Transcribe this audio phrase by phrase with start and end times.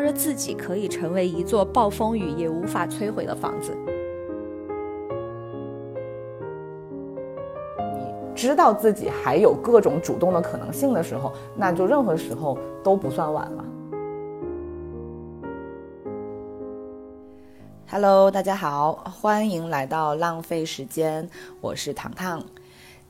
[0.00, 3.76] 他说自己可以成为一座暴风雨也无法摧毁的房子。
[7.76, 13.64] 你知道自己还有各种主动的可能性的时候，那就任何时候都不算晚了。
[17.90, 21.28] Hello，大家好，欢迎来到浪费时间，
[21.60, 22.42] 我是糖糖。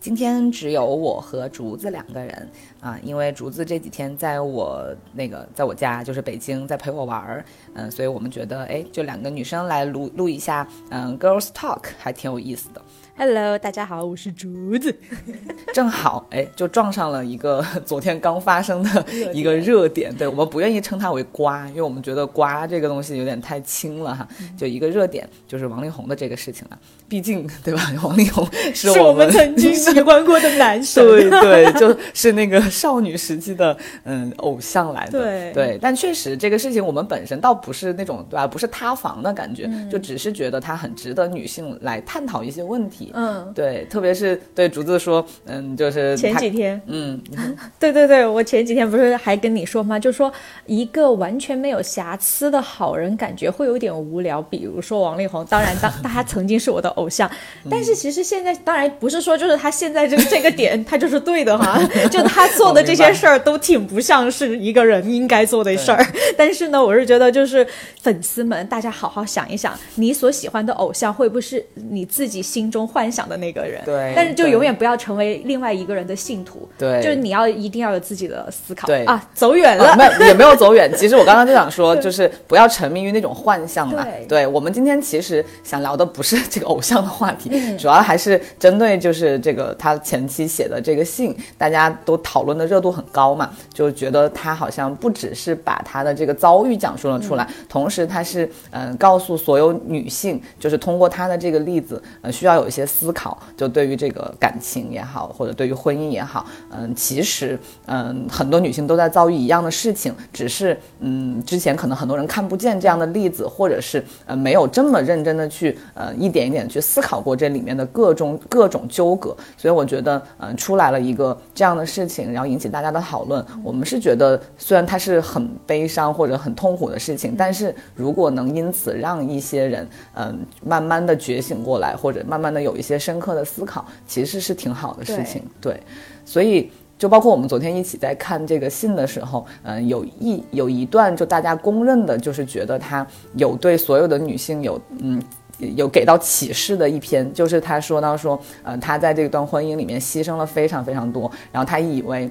[0.00, 2.48] 今天只有我和竹子两个人
[2.80, 4.82] 啊，因为竹子这几天在我
[5.12, 12.82] 那个在我家，就是北京，在陪我玩儿，嗯，所以我们觉得，哎，就两个女生来录录一下，嗯，Girls Talk 还挺有意思的。
[13.16, 14.94] Hello，大家好，我是竹子。
[15.74, 20.14] 正好哎，就撞上了一个 昨天刚发生的一个热点。
[20.14, 24.26] 对我们不愿意称它为瓜，因为我们觉得瓜这个东西有点太轻了哈。
[24.56, 26.78] 就一个热点，就是王力宏的这个事情了。
[27.08, 31.04] 毕竟 对吧，王力宏是我们曾经喜欢过的男神。
[31.04, 35.20] 对对，就是那个少女时期的嗯偶像来的。
[35.20, 43.09] 对对，但确实这个事情我们本身倒不是那种对吧，不是塌房的感觉，就只是觉得它很值得女性来探讨一些问题。
[43.14, 47.20] 嗯，对，特别是对竹子说，嗯，就是前几天，嗯，
[47.78, 49.98] 对对对，我前几天不是还跟你说吗？
[49.98, 50.32] 就说
[50.66, 54.40] 一个完全没有瑕疵的好人，感觉会有点无聊。
[54.42, 57.30] 比如说王力宏，当然当他曾经是我的偶像，
[57.70, 66.04] 但是其实现在当然不是说就是他现在这个这个点他就是对的哈， 就他做的这些事儿都挺不像是一个人应该做的事儿。
[66.36, 67.66] 但是呢，我是觉得就是
[68.00, 73.80] 粉丝们，大家好好想一想，你所喜欢的偶像会不会是你自己心中幻想的那个人？
[73.84, 76.68] 对但是就永远不要成为另外一个人的信徒。
[76.76, 78.86] 对就是你要一定要有自己的思考。
[78.86, 79.84] 对啊，走远了。
[79.90, 80.90] 啊，没有也没有走远。
[80.96, 84.06] 其实我刚刚就想说， 就是不要沉迷于那种幻象嘛。
[84.28, 135.80] 对我们今天其实想聊的不是这个偶像的话题，嗯主要还是针对就是这个他前期写的这个信，大家都讨论的热度很高嘛，就觉得他好像不只是把他的这个遭遇讲述了出来，嗯同时他是嗯、呃告诉所有女性，就是通过他的这个例子，呃，需要有一些思考，就对于这个感情也好，或者对于婚姻也好，嗯、其实嗯、很多女性都在遭遇一样的事情，只是嗯之前可能很多人看不见这样的例子，或者是呃没有这么认真的去呃一点一点去思考过这里面的各种各种纠葛，所以我觉得嗯、呃出来了一个这样的事情，然后引起大家的讨论，我们是觉得虽然它是很悲伤或者很痛苦的事情，但是如果能因此让一些人嗯、慢慢的觉醒过来，或者慢慢的有一些深刻的思考，其实是挺好的事情，对，
[136.24, 136.70] 所以。
[137.00, 145.18] 就包括我们昨天一起在看这个信的时候，嗯、有一有一段就大家公认的，就是觉得他有对所有的女性有嗯
[145.58, 152.30] 有给到启示的一篇，就是他说到说，呃，他在这段婚姻里面牺牲了非常非常多，然后他以为。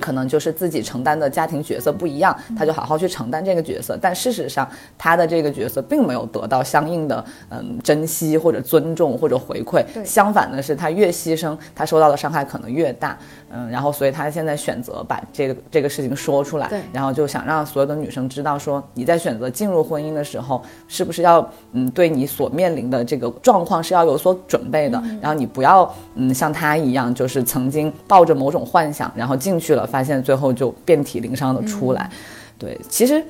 [0.00, 3.96] 可能就是自己承担的家庭角色不一样，他就好好去承担这个角色。
[4.00, 4.68] 但事实上，
[4.98, 9.84] 他的这个角色并没有得到相应的嗯珍惜或者尊重或者回馈。
[10.04, 13.16] 相反的是，他越牺牲，他受到的伤害可能越大。
[13.52, 32.08] 嗯，然后所以他现在选择把这个这个事情说出来，然后就想让所有的女生知道说，你在选择进入婚姻的时候，是不是要嗯对你所面临的这个状况是要有所准备的，然后你不要嗯像他一样，就是曾经抱着某种幻想，然后进去了，发现最后就遍体鳞伤的出来。
[32.56, 33.22] 对，其实。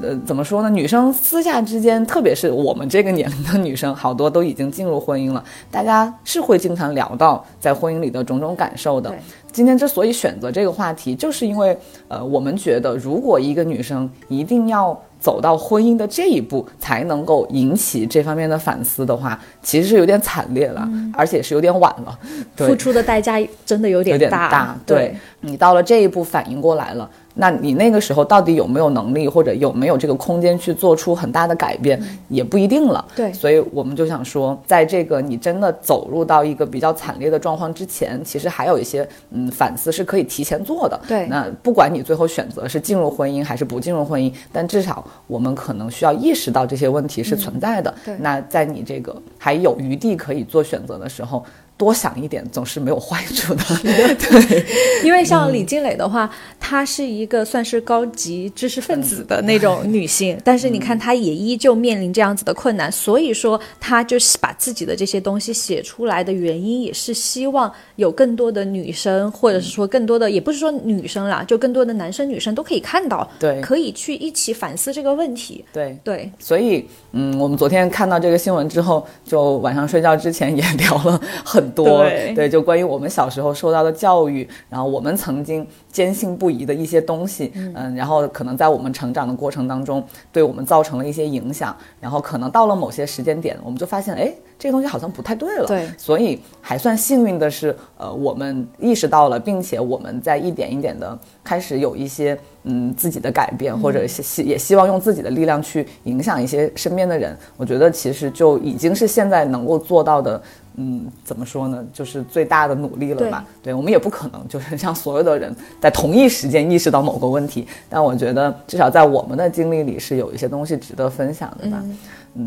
[0.00, 0.70] 呃，怎么说呢？
[0.70, 9.12] 女生私下之间，特别是我们这个年龄的女生，好多都已经进入婚姻了，大家是会经常聊到在婚姻里的种种感受的。
[9.50, 22.16] 今天之所以选择这个话题，就是因为呃，我们觉得如果一个女生一定要走到婚姻的这一步，才能够引起这方面的反思的话，其实是有点惨烈了，而且是有点晚了。
[22.54, 24.48] 对付出的代价真的有有点点大。
[24.48, 24.78] 大。
[24.86, 33.02] 对你到了这一步反应过来了，那你那个时候到底有没有能力，或者有没有这个空间去做出很大的改变，也不一定了。
[33.16, 41.00] 对所以我们就想说，在这个你真的走入到一个比较惨烈的状况之前，其实还有一些嗯反思是可以提前做的。
[41.08, 47.94] 对那不管你最后选择是进入婚姻还是不进入婚姻，但至少我们可能需要意识到这些问题是存在的。
[48.04, 51.42] 对那在你这个还有余地可以做选择的时候。
[51.80, 54.66] 多想一点总是没有坏处的， 对，
[55.02, 56.30] 因为像李静蕾的话，
[56.60, 73.58] 她是一个算是高级知识分子的那种女性，但是你看她也依旧面临这样子的困难，所以说她就是把自己的这些东西写出来的原因，也是希望有更多的女生，或者是说更多的，也不是说女生啦，就更多的男生女生都可以看到，对。
[73.62, 75.64] 可以去一起反思这个问题。
[75.72, 82.04] 对，对，所以，嗯，我们昨天看到这个新闻之后，就晚上睡觉之前也聊了很很多，
[82.34, 82.48] 对。
[82.48, 90.02] 就关于我们小时候受到的教育，然后我们曾经坚信不疑的一些东西，嗯，然后可能在我们成长的过程当中，
[90.32, 107.34] 对我们造成了一些影响，然后可能到了某些时间点，我们就发现，哎，这个东西好像不太对了，对所以还算幸运的是，呃，我们意识到了，并且我们在一点一点的开始有一些嗯自己的改变，或者希希也希望用自己的力量去影响一些身边的人。
[107.56, 110.42] 我觉得其实就已经是现在能够做到的，
[110.76, 113.42] 嗯，怎么说呢，就是最大的努力了吧？
[113.62, 121.80] 对我们也不可能就是让所有的人在同一时间意识到某个问题，但我觉得至少在我们的经历里是有一些东西值得分享的吧。
[121.82, 121.98] 嗯，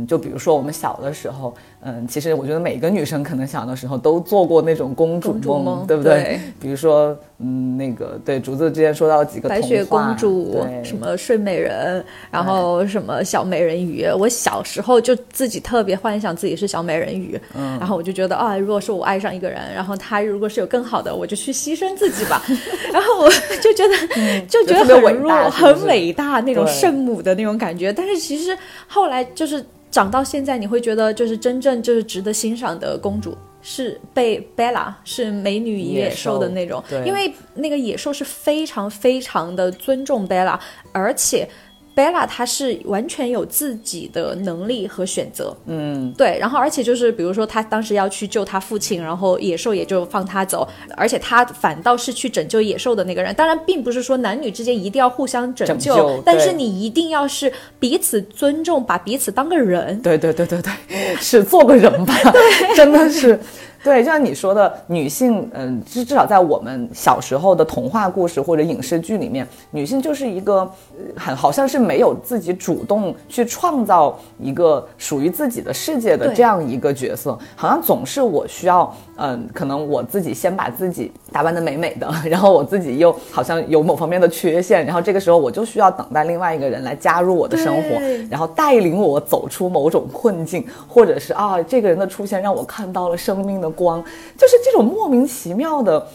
[0.08, 6.24] 就比如说我们小的时候，嗯，其实我觉得每个女生可能小的时候都做过那种公主梦对不对？
[6.24, 14.08] 对比如说，嗯，那个对竹子之前说到几个白雪公主，什么睡美人，然后什么小美人鱼。
[14.18, 22.42] 我小时候就自己特别幻想自己是小美人鱼，嗯然后我就觉得啊，如果是我爱上一个人，然后他如果是有更好的，我就去牺牲自己吧。
[22.94, 23.30] 然后我
[23.62, 27.92] 就觉得就觉得很弱，很伟大那种圣母的那种感觉。
[27.92, 28.58] 但是其实
[28.88, 29.64] 后来就是
[29.94, 33.38] 长到现在，你会觉得就是真正就是值得欣赏的公主。
[33.66, 40.60] 是被 Bella 是美女与野兽的那种因为那个野兽是非常非常的尊重 Bella，
[40.92, 41.48] 而且
[41.96, 50.68] Bella 她是完全有自己的能力和选择，嗯，对，然后而且就是比如说他当时要去救他父亲，然后野兽也就放他走，
[50.98, 53.34] 而且他反倒是去拯救野兽的那个人。
[53.36, 60.02] 当然，并不是说男女之间一定要互相拯救，拯救但是你一定要是彼此尊重，把彼此当个人。
[60.02, 62.16] 对对对对对，是做个人吧，
[62.76, 63.40] 真的是。
[63.84, 94.02] 对，就像你说的，女性，嗯，至至少在我们小时候的童话故事或者影视剧里面，女性就是一个，呃很好像是没有自己主动去创造一个属于自己的世界的这样一个角色，好像总是我需要，嗯，可能我自己先把自己打扮的美美的， 然后我自己又好像有某方面的缺陷，然后这个时候我就需要等待另外一个人来加入我的生活，然后带领我走出某种困境，或者是啊，这个人的出现让我看到了生命的光，
[94.38, 96.08] 就是这种莫名其妙的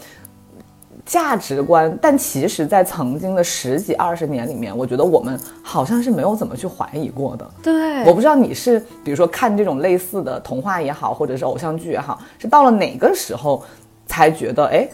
[1.05, 1.97] 价值观。
[2.01, 7.51] 但其实，在曾经的十几二十年里面，我觉得我们好像是没有怎么去怀疑过的。
[7.61, 13.63] 对我不知道你是，比如说看这种类似的童话也好，或者是偶像剧也好，是到了哪个时候
[14.05, 14.87] 才觉得，哎，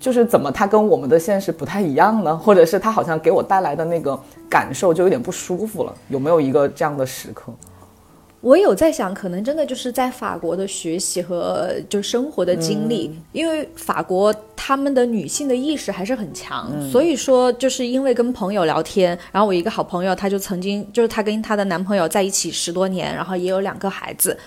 [0.00, 2.36] 就是怎么它跟我们的现实不太一样呢？
[2.36, 4.18] 或者是它好像给我带来的那个
[4.48, 5.94] 感受就有点不舒服了？
[6.08, 7.52] 有没有一个这样的时刻？
[8.40, 24.38] 我有在想，可能真的就是在法国的学习和就生活的经历，嗯因为法国他们的女性的意识还是很强，嗯所以说就是因为跟朋友聊天，然后我一个好朋友，她就曾经就是她跟她的男朋友在一起十多年，然后也有两个孩子。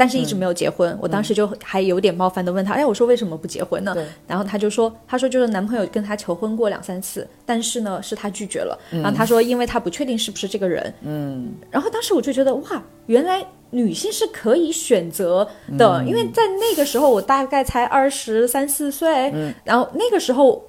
[0.00, 3.94] 但是一直没有结婚，我当时就还有点冒犯的问他，哎，我说为什么不结婚呢？
[4.26, 19.30] 然后他就说，他说就是男朋友跟他求婚过两三次，但是呢是他拒绝了，然后他说因为他不确定是不是这个人，嗯，然后当时我就觉得哇，原来女性是可以选择的，因为在那个时候我大概才二十三四岁，
[19.64, 20.64] 然后那个时候。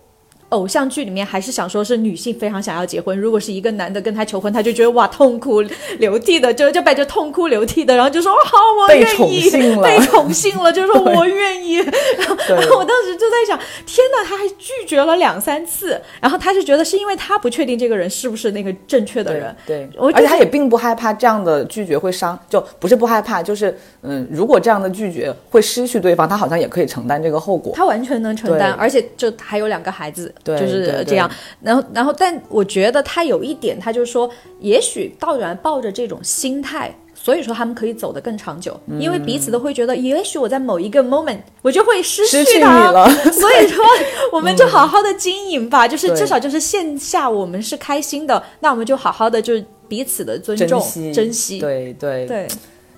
[0.52, 5.62] 偶像剧里面还是想说是女性非常想要结婚，如果是一个男的跟她求婚，她就觉得哇痛哭
[5.98, 9.84] 流涕的，就就摆着痛哭流涕的，然后就说哦 好我愿意，宠幸了。
[9.88, 11.76] 被宠幸了，就说我愿意。
[11.76, 12.58] 然 后对。
[12.76, 27.74] 我当时就在想，天哪，他还拒绝了两三次，然后他就觉得是因为他不确定这个人是不是那个正确的人，对，我而且他也并不害怕这样的拒绝会伤，就不是不害怕，就是嗯，如果这样的拒绝会失去对方，他好像也可以承担这个后果。
[27.76, 31.30] 他完全能承担，而且就还有两个孩子，对就是这样。
[31.62, 34.30] 然后，然后，但我觉得他有一点，他就说，
[34.60, 36.94] 也许道远抱着这种心态。
[37.14, 43.08] 所以说他们可以走得更长久，因为彼此都会觉得，也许我在某一个 moment 我就会失失去你他，了。
[43.32, 43.86] 所以说
[44.32, 52.26] 我们就好好的经营吧，就是至少就是线下我们是开心的，那我们就好好的就是彼此的尊重、惜，珍惜，对对。
[52.26, 52.48] 对。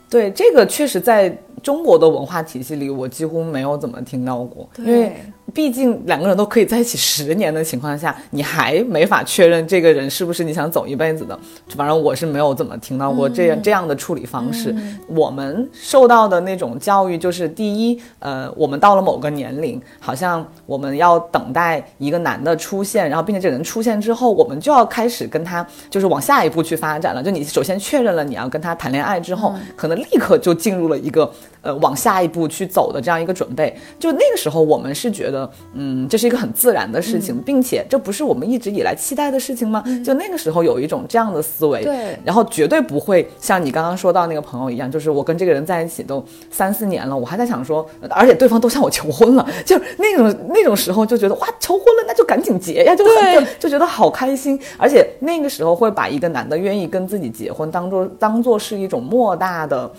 [0.09, 5.11] 对，这个确实在中国的文化体系里，我几乎没有怎么听到过，因为
[5.53, 11.37] 毕竟两个人都可以在一起十年的情况下，你还没法确认这个人是不是你想走一辈子的。
[11.75, 14.75] 反正我是没有怎么听到过这样、这样的处理方式。
[15.07, 27.21] 我们受到的那种教育就是，第一，呃，我们到了某个年龄，好像我们要等待一个男的出现，然后并且这个人出现之后，我们就要开始跟他就是往下一步去发展了。
[27.21, 31.31] 就你首先确认了你要跟他谈恋爱之后，可能立刻就进入了一个
[31.63, 33.75] 呃往下一步去走的这样一个准备。
[33.97, 39.83] 就那个时候，我们是觉得，嗯，这是一个很自然的事情，并且这不是我们一直以来期待的事情吗？
[40.05, 59.89] 就那个时候有一种这样的思维，对，然后绝对不会像你刚刚说到那个朋友一样，就是我跟这个人在一起都三四年了，我还在想说，而且对方都向我求婚了，就那种那种时候就觉得哇，求婚了，那就赶紧结呀，就很就觉得好开心，而且那个时候会把一个男的愿意跟自己结婚当做当做是一种莫大的。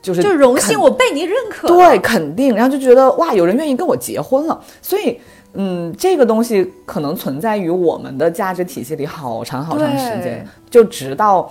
[0.00, 5.18] 就是就荣幸我被你认可，对，肯定，然后就觉得哇，有人愿意跟我结婚了，所以，
[5.52, 11.50] 嗯，这个东西可能存在于我们的价值体系里好长好长时间，就直到，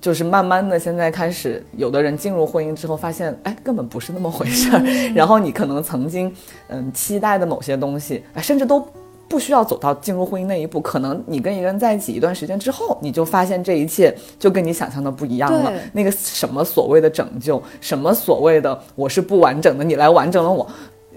[0.00, 4.82] 就是慢慢的，现在开始，有的人进入婚姻之后，发现，哎，根本不是那么回事儿，
[5.14, 6.34] 然后你可能曾经，
[6.68, 8.86] 嗯，期待的某些东西，哎，甚至都。
[9.28, 15.72] 不需要走到进入婚姻那一步，可能你跟一个人在一起一段时间之后，你就发现这一切就跟你想象的不一样了。
[15.92, 20.66] 那个什么所谓的拯救，什么所谓的我是不完整的，你来完整了我，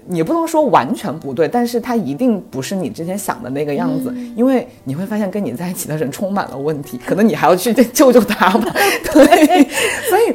[0.06, 8.72] 你不能说完全不对，但是它一定不是你之前想的那个样子，因为你会发现跟你在一起的人充满了问题，可能你还要去 救救他吧。
[9.12, 9.68] 对，
[10.08, 10.34] 所以。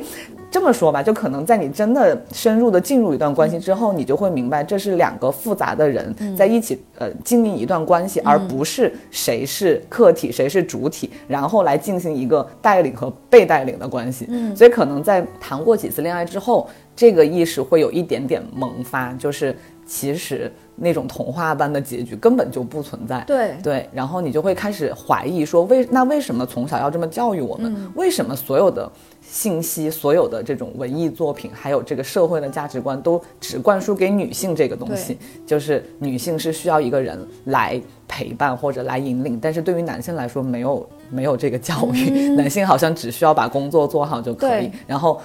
[0.55, 14.27] 这么说吧，就可能在你真的深入的进入一段关系之后，你就会明白，这是两个复杂的人在一起，呃，经历一段关系，而不是谁是客体，谁是主体，然后来进行一个带领和被带领的关系。
[14.29, 19.53] 嗯，所以可能在谈过几次恋爱之后，这个意识会有一点点萌发，就是
[19.85, 23.21] 其实那种童话般的结局根本就不存在。
[23.27, 27.75] 对对，然后你就会开始怀疑说，为那为什么从小要这么教育我们？
[27.95, 28.89] 为什么所有的？
[29.29, 39.37] 信息所有的这种文艺作品，还有这个社会的价值观，都只灌输给女性这个东西，就是女性是需要一个人来陪伴或者来引领。
[39.41, 44.71] 但是对于男性来说，没有没有这个教育， 男性好像只需要把工作做好就可以。
[44.87, 45.19] 然后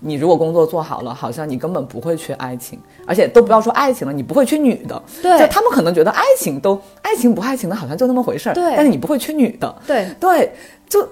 [0.00, 5.02] 你如果工作做好了，好像你根本不会缺爱情，而且都不要说爱情了，你不会缺女的。
[5.22, 8.52] 对，就他们可能觉得爱情都爱情不爱情的，好像就那么回事儿。
[8.52, 9.74] 对，但是你不会缺女的。
[9.86, 10.52] 对对，
[10.88, 11.08] 就。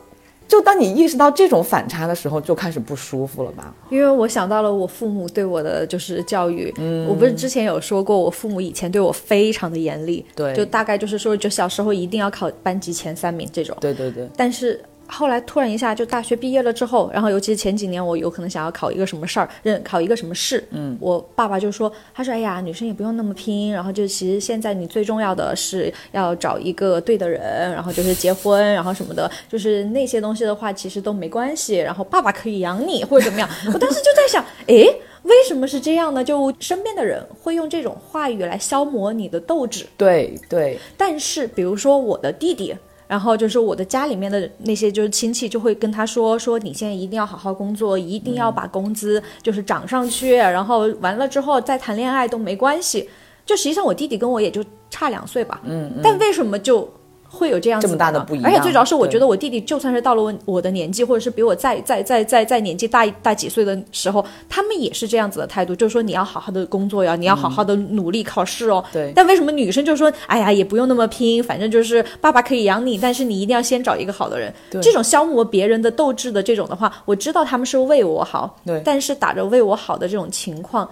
[0.49, 3.75] 就当你意识到这种反差的时候，就开始不舒服了吧？
[3.91, 14.79] 因为我想到了我父母对我的就是教育，嗯，我不是之前有说过，我父母以前对我非常的严厉，对，就大概就是说，就小时候一定要考班级前三名这种，对对对，但是。
[15.13, 33.49] 后来突然一下就大学毕业了之后，然后尤其是前几年我有可能想要考一个什么事儿，认考一个什么试，嗯，我爸爸就说，他说，哎呀，女生也不用那么拼，然后就其实现在你最重要的是要找一个对的人，然后就是结婚，然后什么的，就是那些东西的话其实都没关系，然后爸爸可以养你或者怎么样。
[33.75, 34.87] 我当时就在想，诶，
[35.25, 36.25] 为什么是这样呢？
[36.25, 39.85] 就身边的人会用这种话语来消磨你的斗志。
[39.99, 42.75] 对对，但是比如说我的弟弟。
[43.13, 53.07] 然后就是我的家里面的那些就是亲戚就会跟他说说你现在一定要好好工作，一定要把工资就是涨上去，然后完了之后再谈恋爱都没关系。
[53.45, 56.91] 就实际上我弟弟跟我也就差两岁吧，嗯，但为什么就？
[57.33, 68.85] 会有这样子这么大的不一样，而且最主要是，我觉得我弟弟就算是到了我我的年纪，或者是比我再再再再再年纪大大几岁的时候，他们也是这样子的态度，就是说你要好好的工作呀，你要好好的努力考试哦。
[68.93, 69.11] 对。
[69.17, 74.53] 但为什么女生就说，哎呀，也不用那么拼，反正就是爸爸可以养你，但是你一定要先找一个好的人。
[74.71, 78.83] 对这种消磨别人的斗志的这种的话，我知道他们是为我好，对。
[78.85, 80.89] 但是打着为我好的这种情况。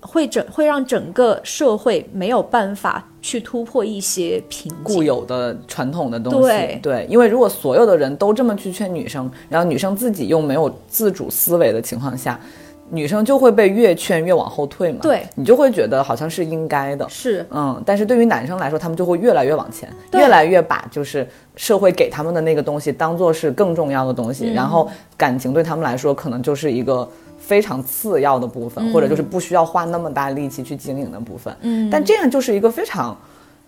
[0.00, 6.48] 会整会让整个社会没有办法去突破一些瓶颈，固有的传统的东西。
[6.48, 12.38] 对对，因为如果所有的人都这么去劝女生，然后女生自己又没有自主思维的情况下，
[12.90, 14.98] 女生就会被越劝越往后退嘛。
[15.00, 17.08] 对，你就会觉得好像是应该的。
[17.08, 27.08] 是，嗯，但是对于男生来说，他们就会越来越往前，越来越把就是社会给他们的那个东西当做是更重要的东西，然后感情对他们来说可能就是一个。
[27.48, 31.56] 非常次要的部分，或者就是不需要花那么大力气去经营的部分。
[31.62, 33.16] 嗯，但这样就是一个非常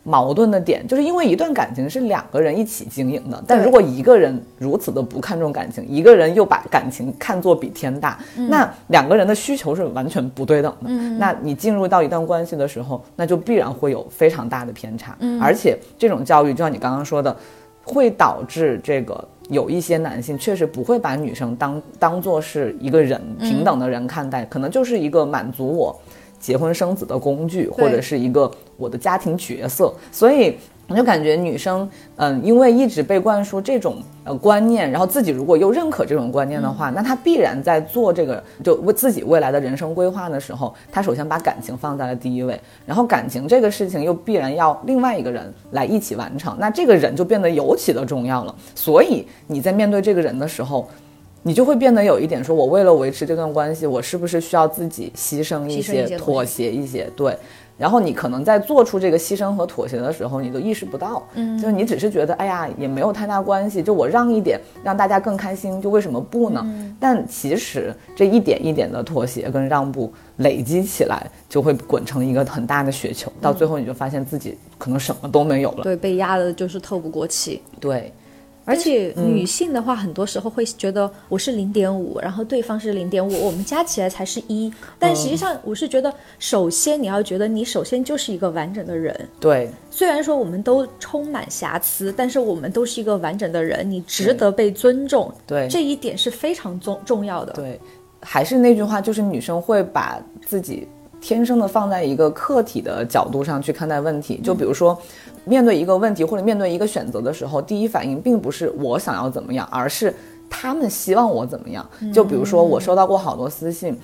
[0.02, 8.18] 矛盾的点，就是因为一段感情是两个人一起经营的，但如果一个人如此的不看重感情，一个人又把感情看作比天大，
[8.50, 10.86] 那两个人的需求是完全不对等的。
[10.88, 15.16] 嗯，那你进入到一段关系的时候，那就必然会有非常大的偏差。
[15.20, 17.34] 嗯，而且这种教育，就像你刚刚说的，
[17.92, 19.22] 会导致这个。
[19.48, 26.00] 有一些男性确实不会把女生当当做是一个人平等的人看待，可能就是一个满足我
[26.38, 30.56] 结婚生子的工具，或者是一个我的家庭角色，所以。
[30.90, 48.52] 我就感觉女生，嗯，因为一直被灌输这种呃观念，然后自己如果又认可这种观念的话，那她必然在做这个就为自己未来的人生规划的时候，她首先把感情放在了第一位，然后感情这个事情又必然要另外一个人来一起完成，那这个人就变得尤其的重要了。
[48.74, 50.88] 所以你在面对这个人的时候，
[51.44, 57.08] 你就会变得有一点说，我为了维持这段关系，我是不是需要自己牺牲一些、一些妥协一些？
[57.14, 57.36] 对。
[57.80, 66.62] 然后你可能在做出这个牺牲和妥协的时候，你都意识不到，嗯，就是你只是觉得，哎呀，也没有太大关系，就我让一点，让大家更开心，就为什么不呢？
[67.00, 75.82] 但其实这一点一点的妥协跟让步累积起来，就会滚成一个很大的雪球，到最后你就发现自己可能什么都没有了。
[75.82, 77.62] 对，被压的就是透不过气。
[77.80, 78.12] 对，
[78.70, 84.72] 而且女性的话，很多时候会觉得我是零点五，然后对方是零点五，我们加起来才是一。
[84.96, 89.28] 但实际上，我是觉得，首先你要觉得你首先就是一个完整的人。
[89.40, 95.32] 对，虽然说我们都充满瑕疵，但是我们都是一个完整的人，你值得被尊重。
[95.48, 97.52] 对这一点是非常重重要的。
[97.54, 97.80] 对，
[98.20, 100.86] 还是那句话，就是女生会把自己
[101.20, 104.40] 天生的放在一个客体的角度上去看待问题。
[104.42, 104.96] 就比如说，
[105.44, 110.14] 面对一个问题或者面对一个选择的时候，第一反应并不是我想要怎么样，而是
[110.48, 111.88] 他们希望我怎么样。
[112.12, 113.98] 就比如说，我收到过好多私信。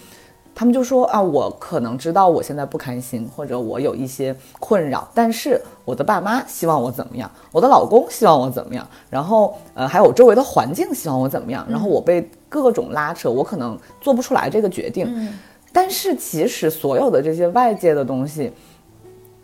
[0.59, 15.31] 他们就说啊，我可能知道我现在不开心，或者我有一些困扰，但是我的爸妈希望我怎么样，我的老公希望我怎么样，然后呃，还有周围的环境希望我怎么样，然后我被各种拉扯，我可能做不出来这个决定。
[15.75, 18.51] 但是其实所有的这些外界的东西，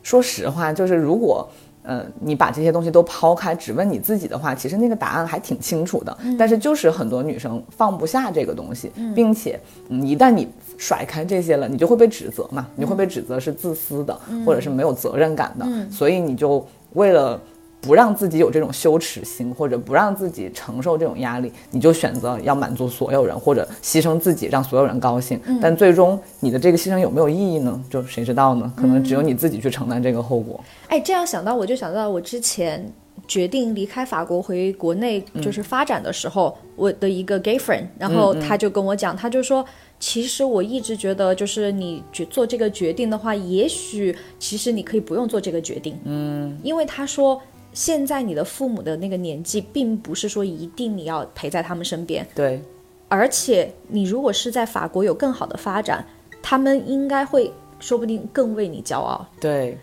[0.02, 1.46] 说实话，就是如果。
[1.82, 6.16] 呃，你把这些东西都抛开，只问你自己的话，其实那个答案还挺清楚的。
[6.38, 9.58] 但是就是很多女生放不下这个东西，并且，
[9.88, 10.48] 嗯，一旦你
[10.78, 15.66] 甩开这些了，你就会被指责嘛，你会被指责是自私的，或者是没有责任感的。
[15.90, 17.40] 所以你就为了
[17.82, 25.38] 不让自己有这种羞耻心，或者不让自己承受这种压力，你就选择要满足所有人，或者牺牲自己让所有人高兴。
[25.60, 27.84] 但最终你的这个牺牲有没有意义呢？
[27.90, 28.72] 就谁知道呢？
[28.76, 30.58] 可能只有你自己去承担这个后果。
[30.86, 32.88] 哎，这样想到我就想到我之前
[33.26, 39.64] 决定离开法国回国内就是发展的时候，我的一个 gay friend，然后他就跟我讲，他就说，
[39.98, 47.40] 其实我一直觉得，就是你决做这个决定的话，也许其实你可以不用做这个决定，嗯，因为他说
[47.73, 52.62] 现在你的父母的那个年纪，并不是说一定你要陪在他们身边，对，
[53.09, 56.07] 而且你如果是在法国有更好的发展，
[56.43, 59.26] 他们应该会说不定更为你骄傲。
[59.41, 59.79] 对。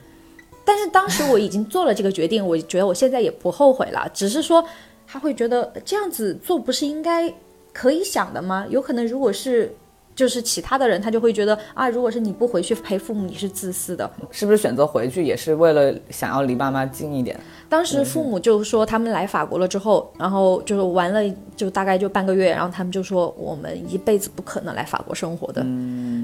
[0.65, 4.07] 但是当时我已经做了这个决定，我觉得我现在也不后悔了。
[4.13, 4.63] 只是说，
[5.07, 7.33] 他会觉得这样子做不是应该
[7.73, 8.67] 可以想的吗？
[8.69, 9.75] 有可能如果是
[10.19, 14.11] 就是其他的人，他就会觉得啊，如果是你不回去陪父母，你是自私的。
[14.31, 17.39] 是不是选择回去也是为了想要离爸妈近一点？
[17.69, 21.21] 当时父母就说他们来法国了之后，然后就是玩了
[21.55, 25.65] 就大概就半个月，然后他们就说我们一辈子不可能来法国生活的，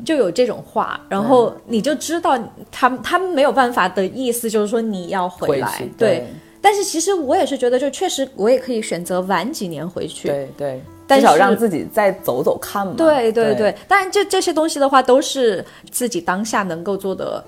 [0.04, 2.38] 就有这种话，然后你就知道
[2.70, 6.28] 他们他们没有办法的意思，就是说你要回来，去对。
[6.62, 12.94] 但是其实我也是觉得，就确实我也可以选择晚几年回去，对对，至少让自己再走走看嘛。
[12.98, 17.44] 对对对，当然这这些东西的话，都是自己当下能够做的。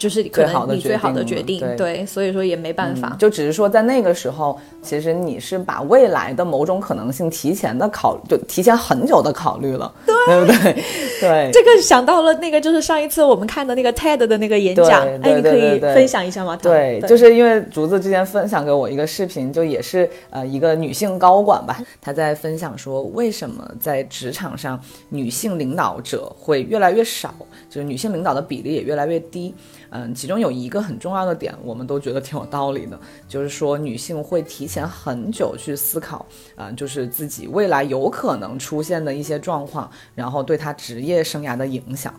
[0.00, 10.82] 就是可能你最好的决定，对，所以说也没办法，就只是说在那个时候，其实你是把未来的某种可能性提前的考，就提前很久的考虑了，对不对？
[11.20, 16.56] 对，这个想到了那个就是上一次我们看的那个 TED 的那个演讲，哎，你可以分享一下吗？
[16.56, 27.34] 对，就是因为竹子之前分享给我一个视频，就也是呃一个女性高管吧，她在分享说为什么在职场上女性领导者会越来越少，
[27.70, 29.54] 就是女性领导的比例也越来越低。
[29.88, 42.12] 嗯，其中有一个很重要的点，我们都觉得挺有道理的，就是说女性会提前很久去思考，啊，就是自己未来有可能出现的一些状况，然后对她职业生涯的影响。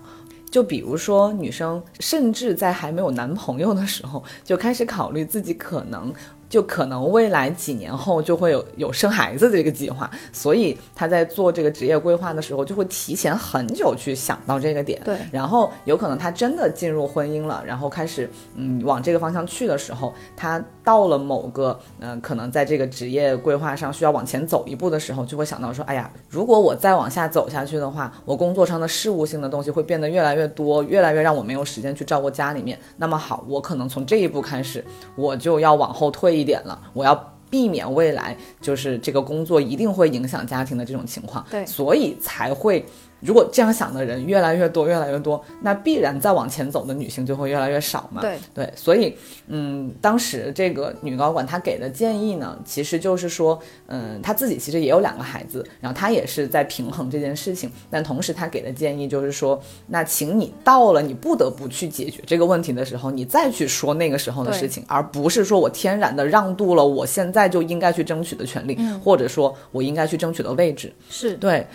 [0.49, 6.13] 就比如说，女生甚至在还没有男朋友的时候，就开始考虑自己可能。
[6.51, 15.01] 就可能未来几年后就会有有生孩子的这个计划，所以他在做这个职业规划的时候，就会提前很久去想到这个点。
[15.05, 32.79] 对，然后有可能他真的进入婚姻了，然后开始嗯往这个方向去的时候，他到了某个嗯可能在这个职业规划上需要往前走一步的时候，就会想到说，哎呀，如果我再往下走下去的话，我工作上的事务性的东西会变得越来越多，越来越让我没有时间去照顾家里面。
[32.97, 34.83] 那么好，我可能从这一步开始，
[35.15, 36.31] 我就要往后退。
[36.31, 37.13] 一点了，我要
[37.49, 42.85] 避免未来就是这个工作一定会影响家庭的这种情况，对，所以才会
[43.21, 48.21] 如果这样想的人越来越多，越来越多，那必然再往前走的女性就会越来越少嘛。
[48.21, 48.37] 对。
[48.53, 49.15] 对，所以
[49.47, 70.91] 嗯，当时这个女高管她给的建议呢，其实就是说，嗯，她自己其实也有两个孩子，然后她也是在平衡这件事情，但同时她给的建议就是说，那请你到了你不得不去解决这个问题的时候，你再去说那个时候的事情，而不是说我天然的让渡了我现在就应该去争取的权利，或者说我应该去争取的位置。
[71.09, 71.35] 是。
[71.35, 71.65] 对，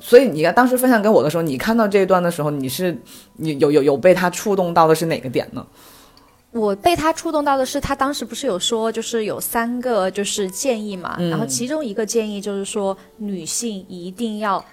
[0.00, 2.96] 所以你看当时分享给我的时候，你看到这一段的时候，你是
[3.36, 5.66] 你有有有被他触动到的是哪个点呢？
[6.52, 14.64] 我被他触动到的是，他当时不是有说，就是有三个就是建议嘛，然后其中一个建议就是说，女性一定要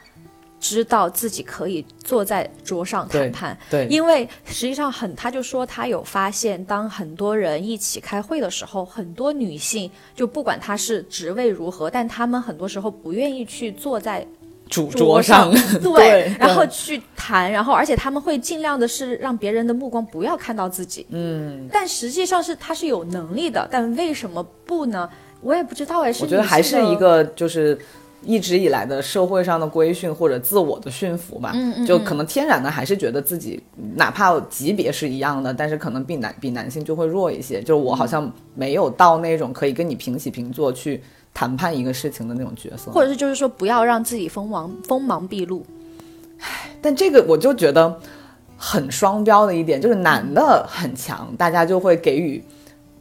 [0.61, 14.25] 知道自己可以坐在桌上谈判，对，因为实际上很，他就说他有发现，当很多人一起开会的时候，很多女性就不管她是职位如何，但她们很多时候不愿意去坐在。
[14.69, 25.07] 主桌上， 对，然后去谈，然后而且他们会尽量的是让别人的目光不要看到自己，嗯，但实际上是他是有能力的，但为什么不呢？
[25.41, 27.77] 我也不知道哎，我觉得还是一个就是
[28.23, 33.61] 一直以来的社会上的规训或者自我的驯服吧，嗯嗯，就可能天然的还是觉得自己
[33.95, 41.03] 哪怕级别是一样的，但是可能比男比男性就会弱一些，就是我好像没有到那种可以跟你平起平坐去。
[41.33, 45.65] 谈判一个事情的那种角色，或者是就是说不要让自己锋芒锋芒毕露。
[46.39, 47.99] 唉，但这个我就觉得
[48.55, 52.43] 很双标的一点，就是男的很强，大家就会给予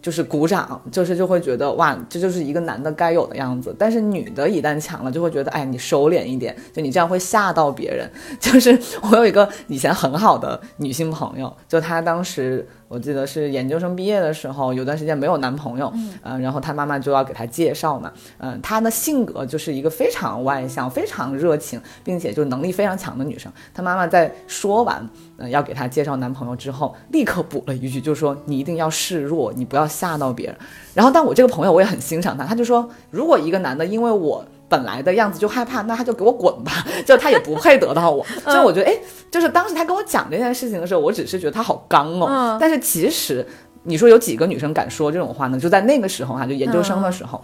[0.01, 3.75] 就是鼓掌，就是就会觉得哇，这就是一个男的该有的样子。
[3.79, 8.11] 但是女的一旦强了，就会觉得哎，你收敛一点，就你这样会吓到别人。
[8.41, 12.67] 就是我有一个以前很好的女性朋友，就她当时。
[12.93, 15.91] 我记得是研究生毕业的时候，有段时间没有男朋友，
[16.23, 23.51] 嗯，然后她妈妈就要给她介绍嘛，嗯，她的性格就是一个非常外向、非常热情，并且就能力非常强的女生。
[23.73, 30.57] 她妈妈在说完，嗯，要给她介绍男朋友之后，立刻补了一句，就说你一定要示弱，你不要吓到别人。
[30.93, 34.45] 然后，但我这个朋友我也很欣赏她，她就说，如果一个男的因为我。
[34.73, 36.73] 本来的样子就害怕，那他就给我滚吧，
[37.05, 38.25] 就他也不配得到我。
[38.45, 38.97] 所以我觉得，哎，
[39.31, 42.57] 就是当时他跟我讲这件事情的时候，我只是觉得他好刚哦。
[42.59, 43.47] 但是其实
[43.83, 45.61] 你说有几个女生敢说这种话呢？
[45.61, 47.39] 就在那个时候哈，就研究生的时候，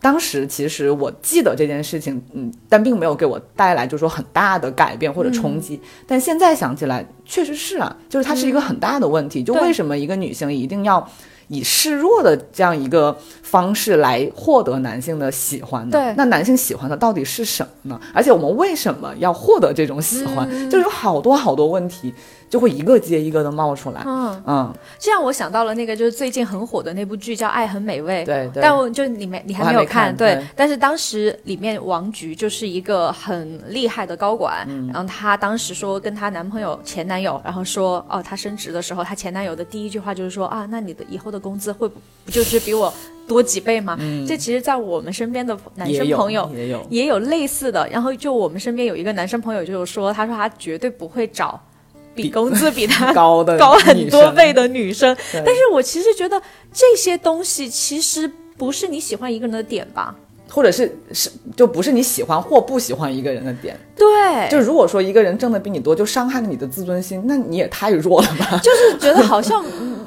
[0.00, 5.80] 当时其实我记得这件事情，嗯，但并没有给我带来就说很大的改变或者冲击。
[6.04, 9.44] 但现在想起来，确实是啊，就是它是一个很大的问题。
[9.44, 11.08] 就为什么一个女性一定要？
[11.52, 18.00] 以示弱的这样一个方式来获得男性的喜欢的，对，那男性喜欢的到底是什么呢？
[18.14, 20.48] 而且我们为什么要获得这种喜欢？
[20.70, 22.14] 就有好多好多问题。
[22.52, 24.42] 就会一个接一个的冒出来，嗯。
[24.46, 42.92] 嗯，这样我想到了那个就是最近很火的那部剧叫《爱很美味》，对对，但我就里面你还没有看，对，但是当时里面王菊就是一个很厉害的高管，然后她当时说跟她男朋友前男友，然后说哦，她升职的时候，她前男友的第一句话就是说啊，那你的以后的工资会不不就是比我
[43.26, 43.96] 多几倍吗？
[44.28, 51.58] 这其实，在我们身边的男生朋友也有也有类似的，然后就我们身边有一个男生朋友就是说，他说他绝对不会找。
[52.14, 56.40] 比工资比他 高的高很多倍的女生，但是我其实觉得
[56.72, 60.14] 这些东西其实不是你喜欢一个人的点吧。
[60.52, 68.60] 或者是是就不是你喜欢或不喜欢一个人的点，对，就如果说一个人挣的比你多，就伤害了你的自尊心，那你也太弱了吧？
[68.62, 69.64] 就是觉得好像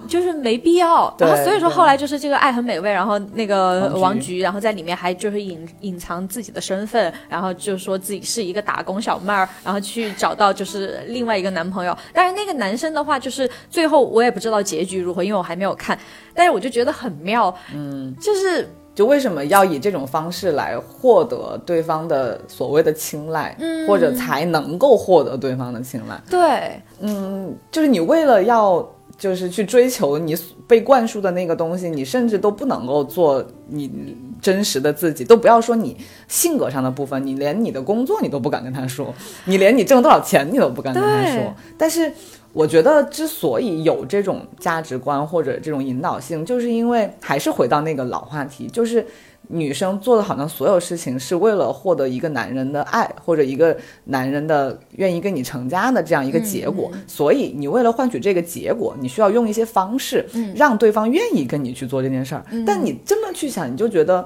[0.07, 15.97] 就是没必要， 然后所以说后来就是这个爱很美味，然后那个王菊，然后在里面还就是隐隐藏自己的身份，然后就说自己是一个打工小妹儿，然后去找到就是另外一个男朋友，但是那个男生的话就是最后我也不知道结局如何，因为我还没有看，
[16.35, 18.69] 但是我就觉得很妙，嗯，就是。
[18.95, 26.19] 就为什么要以这种方式来获得对方的所谓的青睐，嗯，或者才能够获得对方的青睐？
[26.29, 30.33] 对，嗯，就是你为了要就是去追求你
[30.65, 35.97] 被灌输的那个东西，你甚至都不能够做你真实的自己，都不要说你
[36.29, 42.11] 性格上的部分，你连你的工作你都不敢跟他说，你连你挣多少钱你都不敢跟他说，但是。
[42.55, 49.05] 我觉得之所以有这种价值观或者这种引导性，就是因为还是回到那个老话题，就是
[49.49, 56.89] 女生做的好像所有事情是为了获得一个男人的爱，或者一个男人的愿意跟你成家的这样一个结果。
[57.05, 62.45] 所以你为了换取这个结果，你需要用一些方式，让对方愿意跟你去做这件事儿。
[62.65, 64.25] 但你这么去想，你就觉得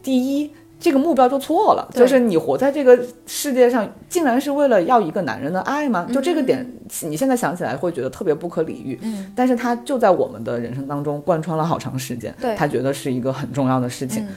[0.00, 0.48] 第一。
[0.84, 2.94] 这个目标就错了，就是你活在这个
[3.26, 6.06] 世界上，竟然是为了要一个男人的爱吗？
[6.12, 6.62] 就这个点，
[7.04, 8.98] 你现在想起来会觉得特别不可理喻。
[9.00, 12.34] 嗯，但是他就在我们的人生当中贯穿了好长时间。
[12.38, 14.28] 对，他觉得是一个很重要的事情。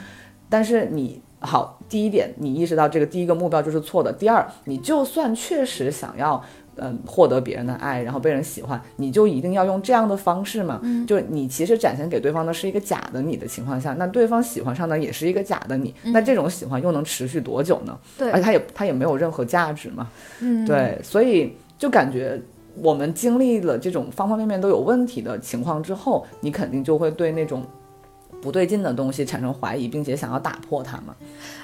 [0.48, 4.14] 但是你好，第一点，你意识到这个第一个目标就是错的。
[4.14, 6.42] 第二，你就算确实想要。
[6.80, 10.80] 嗯，获得别人的爱，然后被人喜欢，你就一定要用这样的方式嘛？
[10.84, 17.98] 嗯，就是你其实展现给对方的是一个假的你的情况下，那对方喜欢上的也是一个假的你，那这种喜欢又能持续多久呢？
[18.18, 20.08] 对，而且他也他也没有任何价值嘛。
[20.40, 22.40] 嗯，对，所以就感觉
[22.76, 27.66] 我们经历了这种方方面面都有问题的情况之后，你肯定就会对那种
[28.40, 31.16] 不对劲的东西产生怀疑，并且想要打破它嘛。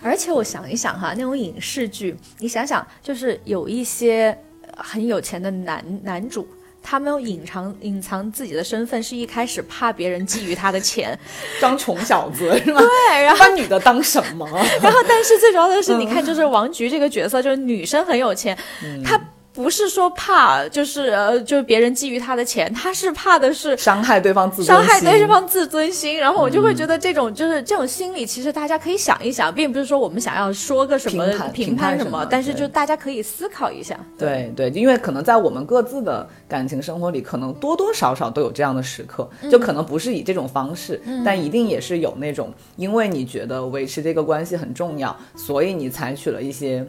[0.01, 4.35] 而且我想一想哈，那种影视剧，你想想，就是有一些。
[4.77, 6.47] 很有钱的男男主，
[6.81, 11.17] 他没有隐藏隐藏自己的身份，是一开始怕别人觊觎他的钱，
[11.59, 12.81] 装穷小子是吗？
[12.81, 14.47] 对，然后把女的当什么？
[14.81, 18.57] 然后，但是最主要的是，你看，就是王菊这个角色，就是女生很有钱，
[19.05, 19.19] 她。
[19.53, 26.17] 不是说怕，就是呃，就是别人觊觎他的钱，他是怕的是伤害对方自伤害对方自尊心。
[26.17, 33.95] 然后我就会觉得这种就是这种心理，其实大家可以想一想，并不是说我们想要说个什么评判什么，但是就大家可以思考一下。
[34.17, 46.83] 对对，因为可能在我们各自的感情生活里，可能多多少少都有这样的时刻，就可能不是以这种方式，但一定也是有那种，因为你觉得维持这个关系很重要，所以你采取了一些。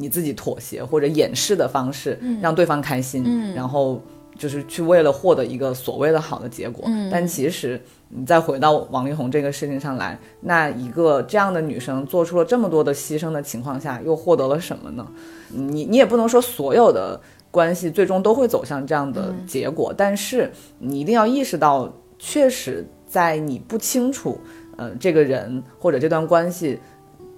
[0.00, 4.00] 你自己妥协或者掩饰的方式，让对方开心，然后
[4.38, 6.82] 就是去为了获得一个所谓的好的结果。
[7.12, 15.06] 但其实你再回到王力宏这个事情上来，那一个这样的女生做出了这么多的牺牲的情况下，又获得了什么呢？
[15.50, 24.40] 你你也不能说所有的关系最终都会走向这样的结果，但是你一定要意识到，确实在你不清楚，
[24.78, 26.78] 呃，这个人或者这段关系。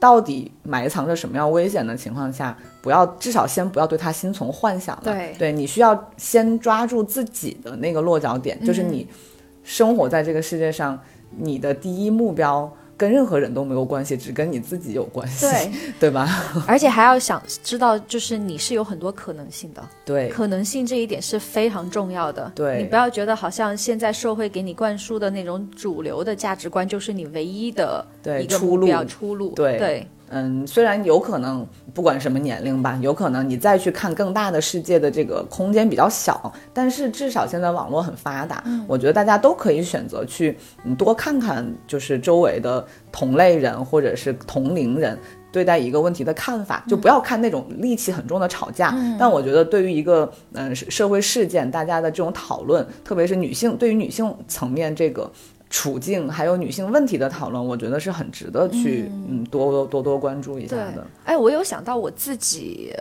[0.02, 5.02] 到底埋藏着什么样危险的情况下，不要至少先不要对他心存幻想了。
[5.04, 9.06] 对，对你需要先抓住自己的那个落脚点，就是你
[9.62, 10.98] 生活在这个世界上，
[11.38, 12.68] 你的第一目标。
[12.96, 16.28] 跟任何人都没有关系，只跟你自己有关系，对对吧？
[16.68, 22.50] 而且还要想知道，就是你是有很多可能性的，对，可能性这一点是非常重要的。
[22.54, 30.08] 对你不要觉得好像现在社会给你灌输的那种主流的价值观就是你唯一的一个出路，出路，对对。
[30.32, 45.18] 嗯，虽然有可能不管什么年龄吧，有可能你再去看更大的世界的这个空间比较小，但是至少现在网络很发达，我觉得大家都可以选择去嗯多看看，就是周围的同类人或者是同龄人
[45.52, 48.96] 对待一个问题的看法，就不要看那种戾气很重的吵架。
[49.18, 55.30] 但我觉得对于一个嗯社会事件，大家的这种讨论，特别是女性对于女性层面这个。
[55.72, 61.06] 处境还有女性问题的讨论，我觉得是很值得去嗯多多多关注一下的。
[61.24, 62.92] 哎，我有想到我自己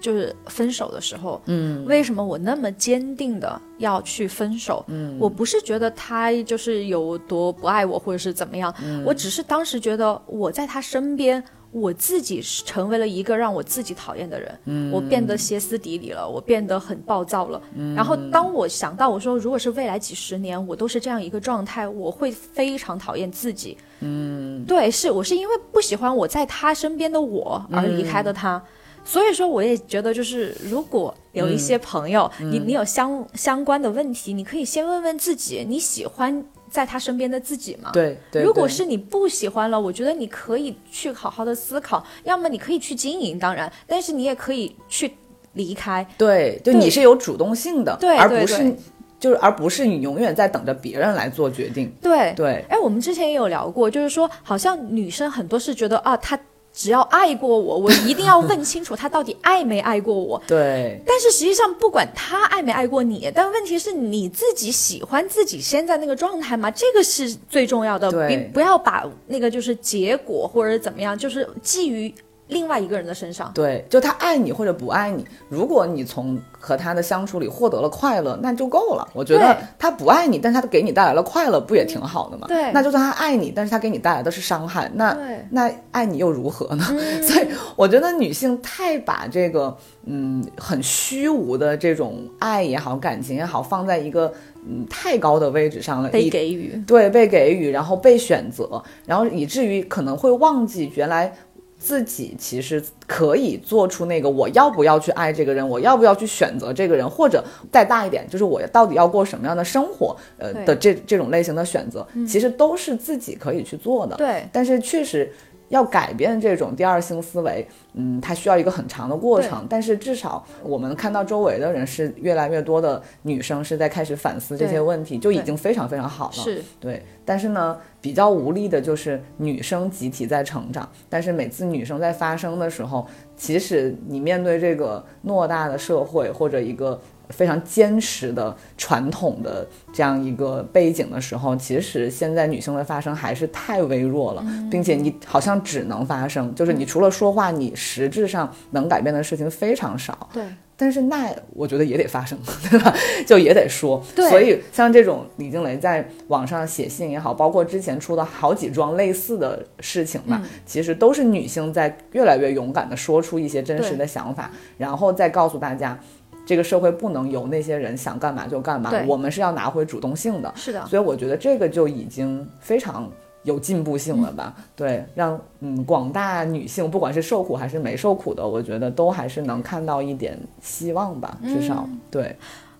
[0.00, 4.84] 就是分手的时候，嗯，为什么我那么坚定的要去分手？
[4.88, 8.74] 嗯，我不是觉得他就是有多不爱我或者是怎么样，
[9.06, 11.42] 我只是当时觉得我在他身边。
[11.70, 17.60] 我自己是成为了一个让我自己讨厌的人，我变得歇斯底里了，我变得很暴躁了。
[17.94, 23.76] 然后当我想到我说，如果是未来几十年我都是这样一个状态，我会非常讨厌自己。
[24.00, 28.62] 嗯，对，是我是因为不喜欢我在他身边的我而离开的他，
[29.04, 36.44] 所以说我也觉得就是如果有一些朋友，你你有相相关的问题，你可以先问问自己，你喜欢。
[36.70, 45.12] 在他身边的自己嘛，对，如果是你不喜欢了，我觉得你可以去好好的思考，要么你可以去经营，当然，但是你也可以去
[45.54, 46.06] 离开。
[46.16, 48.74] 对，就你是有主动性的，对，而不是
[49.18, 51.92] 就是而不是你永远在等着别人来做决定。
[52.00, 56.38] 对对，哎，我们之前也有聊过，就是说，好像女生很多是觉得啊，她。
[56.78, 60.40] 只要爱过我，我一定要问清楚他到底爱没爱过我。
[60.46, 61.02] 对。
[61.04, 66.70] 但是实际上，不管他爱没爱过你，但问题是你自己喜欢自己现在那个状态吗？
[66.70, 68.08] 这个是最重要的。
[68.12, 68.48] 对。
[68.54, 72.14] 不要把那个就是结果或者怎么样，就是基于。
[72.48, 79.06] 另外一个人的身上，对，就他爱你或者不爱你，如果你从和他的相处里获得了快乐，那就够了。
[79.12, 82.46] 我觉得他不爱你，但是他给你带来了快乐，不也挺好的吗？
[82.48, 85.16] 对，那就算他爱你，但是他给你带来的是伤害，那
[85.50, 86.84] 那爱你又如何呢？
[87.22, 94.32] 所以我觉得女性太把这个嗯很虚无的这种爱也好，感情也好，放在一个
[94.66, 101.30] 嗯太高的位置上了，被给予，对，被给予，然后被选择，然后以至于可能会忘记原来。
[101.78, 114.16] 自己其实可以做出那个我要不要去爱这个人，我要不要去选择这个人，或者再大一点，就是我到底要过什么样的生活，呃的这这种类型的选择，其实都是自己可以去做的。
[114.16, 115.32] 对，但是确实
[115.68, 119.66] 要改变这种第二性思维，嗯，它需要一个很长的过程。
[119.68, 126.32] 但是至少我们看到周围的人是越来越多的女生是在开始反思这些问题，就已经非常非常好了。
[126.32, 137.00] 是对，但是呢，比较无力的就是女生集体在成长，但是每次女生在发声的时候，其实你面对这个偌大的社会或者一个。
[137.30, 150.28] 非常坚实的传统的这样一个背景的时候，其实现在女性的发声还是太微弱了，并且你好像只能发声，就是你除了说话，你实质上能改变的事情非常少。
[150.32, 150.42] 对，
[150.76, 152.38] 但是那我觉得也得发声，
[152.70, 152.94] 对吧？
[153.26, 154.02] 就也得说。
[154.14, 154.28] 对。
[154.30, 165.98] 所以像这种李静蕾在网上写信也好，包括之前出的好几桩类似的事情吧，其实都是女性在越来越勇敢的说出一些真实的想法，然后再告诉大家。
[166.48, 170.50] 这个社会不能由那些人想干嘛就干嘛，我们是要拿回主动性的。
[170.56, 173.06] 是的，所以我觉得这个就已经非常
[173.42, 174.54] 有进步性了吧？
[174.74, 182.34] 对，让嗯广大女性，不管是受苦还是没受苦的，我觉得都还是能看到一点希望吧，至少对。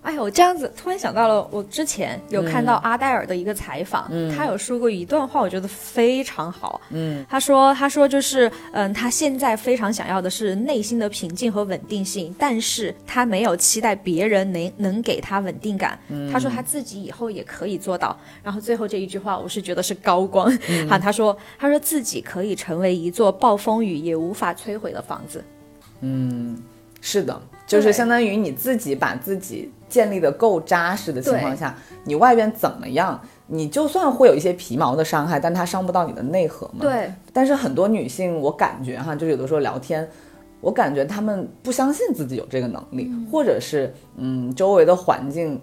[0.09, 6.81] 哎呦，我这样子突然想到了，我之前有看到阿黛尔的一个采访，他有说过一段话，我觉得非常好。
[6.89, 15.99] 嗯，他说，他说就是，嗯，他现在非常想要的是内心的平静和稳定性，但是他没有期待别人能能给他稳定感。
[16.33, 18.19] 他说他自己以后也可以做到。
[18.43, 20.51] 然后最后这一句话，我是觉得是高光。
[20.89, 25.45] 哈，他说，他说自己可以成为一座暴风雨也无法摧毁的房子。
[26.01, 26.57] 嗯，
[27.01, 27.41] 是的。
[27.67, 36.79] 就是相当于你自己把自己建立的够扎实的情况下，你外边怎么样，你就算会有一些皮毛的伤害，但它伤不到你的内核嘛。
[36.81, 37.13] 对。
[37.33, 40.09] 但是很多女性，我感觉哈，就有的时候聊天，
[40.63, 45.61] 我感觉她们不相信自己有这个能力，或者是嗯，周围的环境。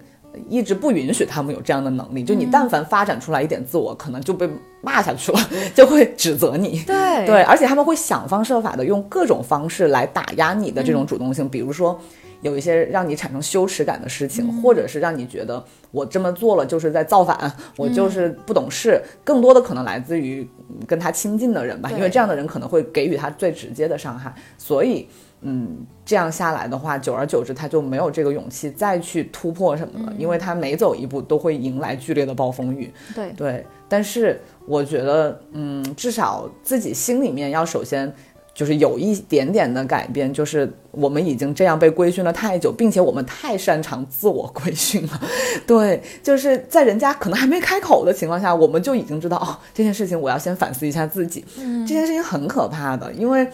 [0.48, 4.48] 一直不允许他们有这样的能力，就你但凡发展出来一点自我，可能就被
[4.80, 5.38] 骂下去了，
[5.74, 6.82] 就会指责你。
[6.86, 11.98] 对对，而且他们会想方设法的用各种方式来打压你的这种主动性，比如说
[12.42, 19.00] 有一些让你产生羞耻感的事情，或者是让你觉得我这么做了就是在造反，我就是不懂事。
[19.24, 20.48] 更多的可能来自于
[20.86, 25.08] 跟他亲近的人吧，因为这样的人可能会给予他最直接的伤害，所以。
[25.48, 32.92] 嗯，这样下来的话，久而久之，他就没有这个勇气再去突破什么了，因为他每走一步都会迎来剧烈的暴风雨。
[33.14, 38.12] 对对，但是我觉得，嗯，至少自己心里面要首先
[38.52, 45.20] 就是有一点点的改变，就是我们已经这样被规训了太久，并且我们太擅长自我规训了。
[45.64, 51.44] 对，就是在人家可能还没开口的情况下，我们就已经知道哦，这件事情我要先反思一下自己。
[51.60, 53.46] 嗯，这件事情很可怕的，因为。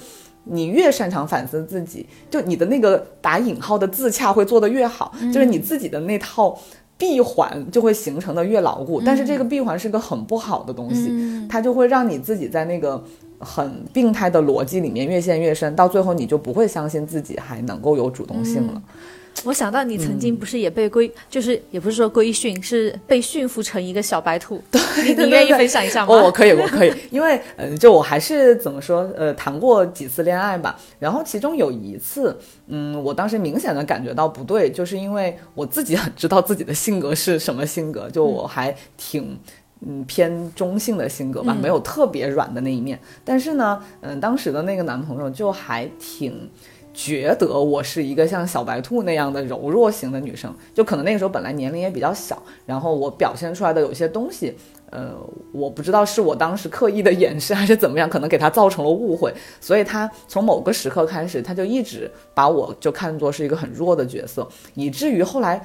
[0.45, 6.59] 你越擅长反思自己，就你的那个打引号的自洽会做得越好，就是你自己的那套
[6.99, 9.01] 闭环就会形成的越牢固。
[9.05, 11.13] 但是这个闭环是个很不好的东西，
[11.49, 13.03] 它就会让你自己在那个
[13.39, 18.83] 很病态的逻辑里面越陷越深，到最后你就不会相信自己还能够有主动性了。
[19.45, 24.63] 我想到你曾经不是也被规，就是也不是说规训，是被驯服成一个小白兔。
[24.71, 24.81] 对，
[25.17, 26.15] 你愿意分享一下吗？
[26.15, 30.79] 哦， 我可以，我可以，因为嗯，就我还是怎么说，呃，谈过几次恋爱吧。
[30.99, 39.37] 然后其中有一次，嗯，我当时明显的感觉到不对，就是因为我自己很知道自己的性格是什么性格，就我还挺
[39.85, 42.97] 嗯偏中性的性格吧，没有特别软的那一面。
[43.25, 46.49] 但是呢，嗯，当时的那个男朋友就还挺。
[46.95, 54.55] 觉得我是一个像小白兔那样的柔弱型的女生，就可能那个时候本来年龄也比较小，然后我表现出来的有些东西，
[54.91, 55.15] 呃，
[55.53, 65.65] 我不知道是我当时刻意的掩饰还是怎么样，可能给他造成了误会，所以他从某个时刻开始，他就一直把我就看作是一个很弱的角色，以至于后来。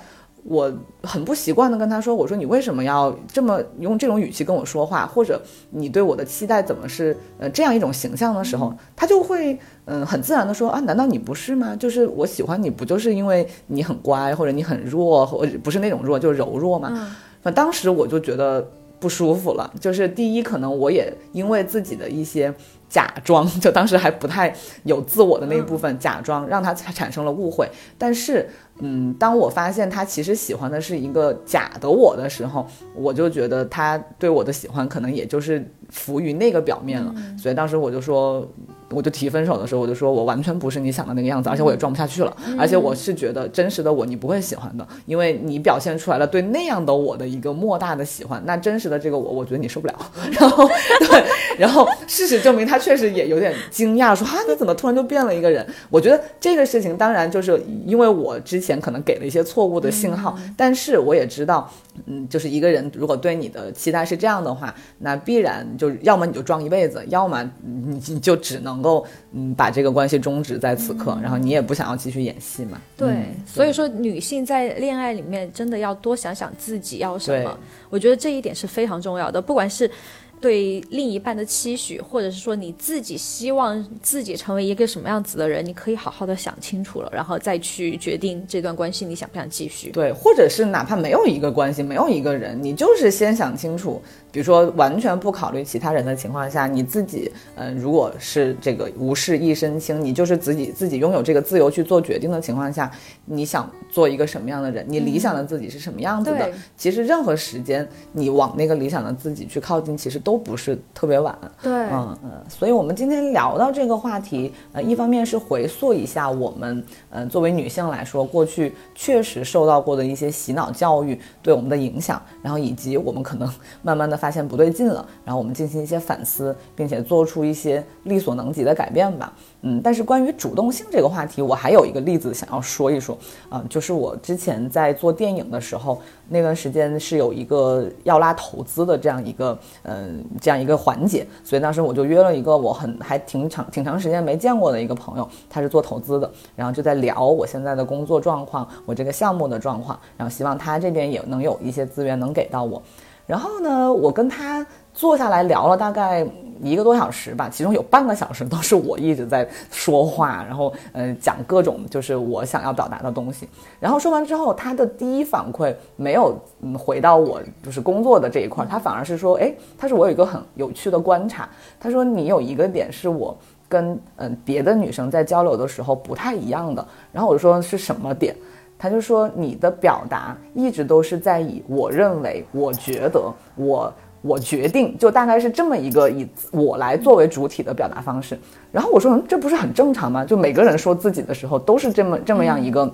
[0.49, 0.71] 我
[1.03, 5.05] 很不习惯的跟他说：“我说你为什么要这么用这种语气跟我说话？
[5.05, 11.75] 或者你对我的期待怎么是呃这样一种形象的时候，他就会嗯很自然的说啊，难道你不是吗？
[11.75, 17.13] 就是我喜欢你不就是因为你很乖，或者你很弱，或者不是那种弱，就是柔弱吗？
[17.41, 18.65] 反当时我就觉得
[18.99, 19.69] 不舒服了。
[19.81, 22.53] 就是第一，可能我也因为自己的一些。”
[22.89, 27.69] 假装就当时还不太有自我的那一部分，假装让他产生了误会。
[27.97, 37.13] 但是，嗯，当我发现他其实喜欢的是一个假的我的时候，我就觉得他对我的喜欢可能也就是浮于那个表面了。
[37.37, 38.47] 所以当时我就说，
[38.91, 49.93] 我就提分手的时候，我就说我完全不是你想的那个样子，而且我也装不下去了，而且我是觉得真实的我你不会喜欢的，因为你表现出来了对那样的我的一个莫大的喜欢，那真实的这个我，我觉得你受不了。
[50.31, 50.67] 然后
[50.99, 51.23] 对，
[51.57, 55.65] 然后事实证明他确实也有点惊讶，说啊你怎么突然就变了一个人？
[55.89, 61.71] 我觉得这个事情当然就是因为我之前可能给了一些错误的信号，但是我也知道。
[62.05, 72.79] 嗯，就是一个人如果对你的期待是这样的话，那必然就要么你就装一辈子，要么你你就只能够嗯把这个关系终止在此刻，然后你也不想要继续演戏嘛。
[72.95, 77.57] 对，所以说女性在恋爱里面真的要多想想自己要什么，
[77.89, 79.89] 我觉得这一点是非常重要的，不管是。
[80.39, 89.89] 对另一半的期许，或者是说你自己希望自己成为一个什么样子的人，你可以好好的想清楚了，然后再去决定这段关系你想不想继续。
[89.89, 94.01] 对，或者是哪怕没有一个关系，没有一个人，你就是先想清楚。
[94.37, 102.91] 比如说，完全不考虑其他人的情况下，你自己，嗯，如果是这个无事一身轻，你就是自己自己拥有这个自由去做决定的情况下，
[103.25, 104.85] 你想做一个什么样的人？
[104.87, 106.51] 你理想的自己是什么样子的？
[106.75, 111.35] 其实任何时间，你往那个理想的自己去靠近，其实都不是特别晚。
[111.63, 112.31] 对，嗯嗯。
[112.47, 124.26] 所以我们今天聊到这个话题，呃，一方面是回溯一下我们，嗯，作为女性来说，过去确实受到过的一些洗脑教育对我们的影响，然后以及我们可能慢慢的发。
[124.27, 129.31] 发现不对劲了，然后我们进行一些反思，并且做出一些力所能及的改变吧。
[129.61, 133.17] 嗯，但是关于主动性这个话题，我还有一个例子想要说一说
[133.47, 152.83] 啊，就是我之前在做电影的时候，那段时间是有一个要拉投资的这样一个嗯这样一个环节，所以当时我就约了一个我很还挺长挺长时间没见过的一个朋友，他是做投资的，然后就在聊我现在的工作状况，我这个项目的状况，然后希望他这边也能有一些资源能给到我。
[153.27, 156.25] 然后呢，我跟他坐下来聊了大概
[156.59, 163.47] 一个多小时吧，其中有半个小时都是我一直在说话，然后嗯讲各种就是我想要表达的东西。
[163.79, 171.47] 然后说完之后，他的第一反馈没有嗯回到我就是工作的这一块，他反而是说，哎，他说我有一个很有趣的观察，
[171.79, 176.83] 他说你有一个点是我跟嗯别的女生在交流的时候不太一样的。
[177.11, 178.33] 然后我就说是什么点？
[178.79, 183.21] 他就说你的表达一直都是在以我认为、我觉得、
[183.55, 188.37] 我我决定，就大概是这么一个以我来作为主体的表达方式。
[188.71, 190.23] 然后我说，这不是很正常吗？
[190.25, 192.91] 就每个人说自己的时候都是这么这么样一个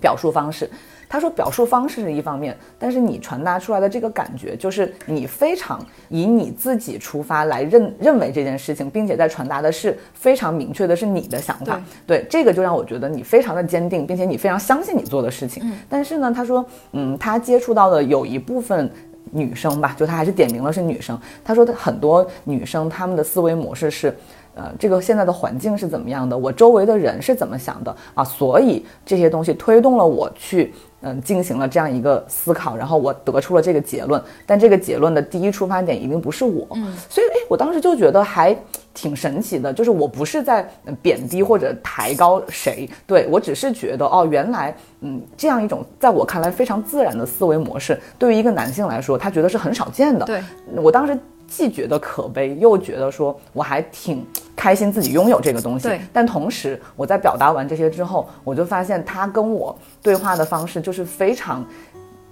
[0.00, 0.68] 表述方式。
[1.10, 11.80] 他说表述方式是一方面，但是你传达出来的这个感觉，就是你非常以你自己出发来认认为这件事情，并且在传达的是非常明确的是你的想法。
[12.06, 15.72] 对，这个就让我觉得你非常的坚定，并且你非常相信你做的事情。
[15.88, 18.90] 但是呢，他说，嗯，他接触到的有一部分
[19.30, 21.18] 女生吧，就他还是点名了是女生。
[21.42, 24.14] 他说的很多女生她们的思维模式是。
[24.58, 26.36] 呃，这个现在的环境是怎么样的？
[26.36, 28.24] 我周围的人是怎么想的啊？
[28.24, 34.20] 所以这些东西推动了我去，嗯，进行了这样一个思考，然后我得出了这个结论。
[34.44, 38.52] 但这个结论的第一出发点一定不是我，嗯，所以哎，我当时就觉得还
[38.92, 40.68] 挺神奇的，就是我不是在
[41.00, 50.26] 贬低或者抬高谁，对我只是觉得哦，原来嗯，这样一种在我看来非常自然的思维模式，对于一个男性来说，他觉得是很少见的。
[50.26, 50.42] 对
[50.74, 51.16] 我当时。
[51.48, 54.24] 既觉得可悲，又觉得说我还挺
[54.54, 55.88] 开心自己拥有这个东西。
[55.88, 61.64] 对，但同时我在表达完这些之后，我就发现他跟我对话的方式就是非常，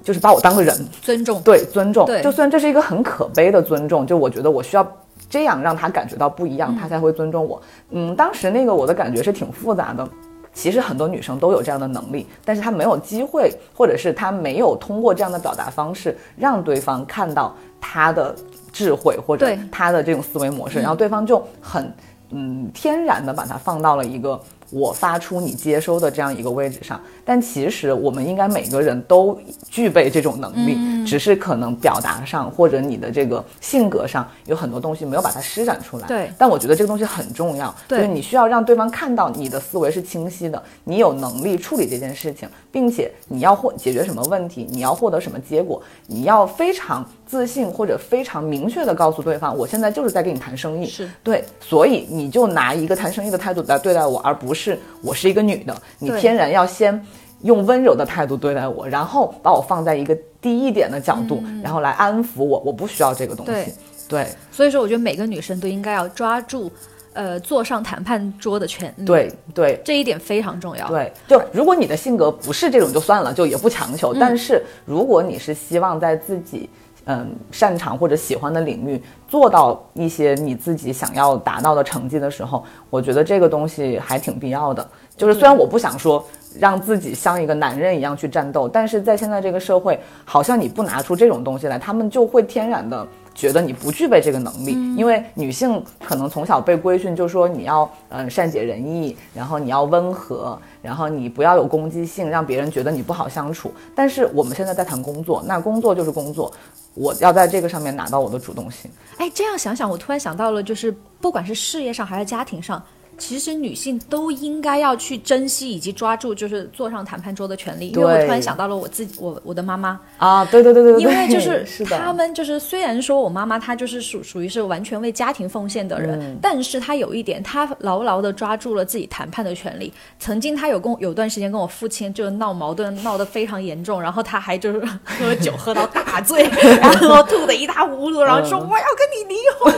[0.02, 1.40] 就是把我当个人尊重。
[1.40, 2.04] 对，尊重。
[2.04, 4.86] 对，就算这是一个很可悲的尊重，就我觉得我需要
[5.30, 7.60] 这样让他感觉到不一样，他才会尊重我。
[7.90, 10.06] 嗯，当时那个我的感觉是挺复杂的。
[10.52, 18.34] 其实很多女生都有这样的能力，但是她没有机会，或者是她没有通过这样的表达方式让对方看到她的。
[18.76, 21.90] 智慧或者他的这种思维模式，然后对方就很
[22.30, 24.38] 嗯天然的把它放到了一个。
[24.70, 29.38] 我发出你接收的这样一个位置上，但其实我们应该每个人都
[29.70, 36.08] 具备这种能力，只是可能表达上或者你的这个性格上有很多东西没有把它施展出来。
[36.08, 54.78] 对，但我觉得这个东西很重要，就是你需要让对方看到你的思维是清晰的，你有能力处理这件事情，并且你要获解决什么问题，你要获得什么结果，你要非常自信或者非常明确的告诉对方，我现在就是在跟你谈生意，是对，所以你就拿一个谈生意的态度来对待我，而不是。
[55.02, 57.04] 我是一个女的，你天然要先
[57.42, 62.60] 用温柔的态度对待我，然后把我放在一个低一点的角度，然后来安抚我。
[62.60, 63.74] 我不需要这个东西。
[64.08, 66.70] 对，所以说我觉得每个女生都应该要抓住，
[67.12, 69.04] 呃，坐上谈判桌的权利。
[69.04, 70.86] 对对，这一点非常重要。
[70.86, 74.14] 对，就如果你的性格不是这种就算了，就也不强求。
[74.14, 76.70] 但是如果你是希望在自己。
[77.06, 84.86] 嗯擅长或者喜欢的领域，做到一些你自己想要达到的成绩的时候，我觉得这个东西还挺必要的。
[85.16, 86.22] 就是虽然我不想说
[86.58, 93.06] 让自己像一个男人一样去战斗，但是在现在这个社会，好像你不拿出这种东西来，他们就会天然的。
[93.34, 103.70] 觉得你不具备这个能力，因为女性可能从小被规训，就说你要嗯善解人意，然后你要温和，然后你不要有攻击性，让别人觉得你不好相处。
[103.94, 106.50] 但是我们现在在谈工作，那工作就是工作，
[106.96, 108.90] 我要在这个上面拿到我的主动性。
[109.18, 110.90] 哎，这样想想，我突然想到了，就是
[111.20, 112.82] 不管是事业上还是家庭上。
[113.18, 117.88] 其实女性都应该要去珍惜以及抓住，就是坐上谈判桌的权利。
[117.88, 129.92] 因为我突然想到了我自己，我我的妈妈啊，对对对对对，因为就是 他们就是虽然说我妈妈她就是属属于是完全为家庭奉献的人，但是她有一点，她牢牢的抓住了自己谈判的权利。
[130.18, 136.42] 曾经她有跟有段时间跟我父亲就闹矛盾，闹得非常严重，然后她还就是喝酒喝到大醉，
[136.80, 139.74] 然后吐的一塌糊涂，然后说我要跟你离婚。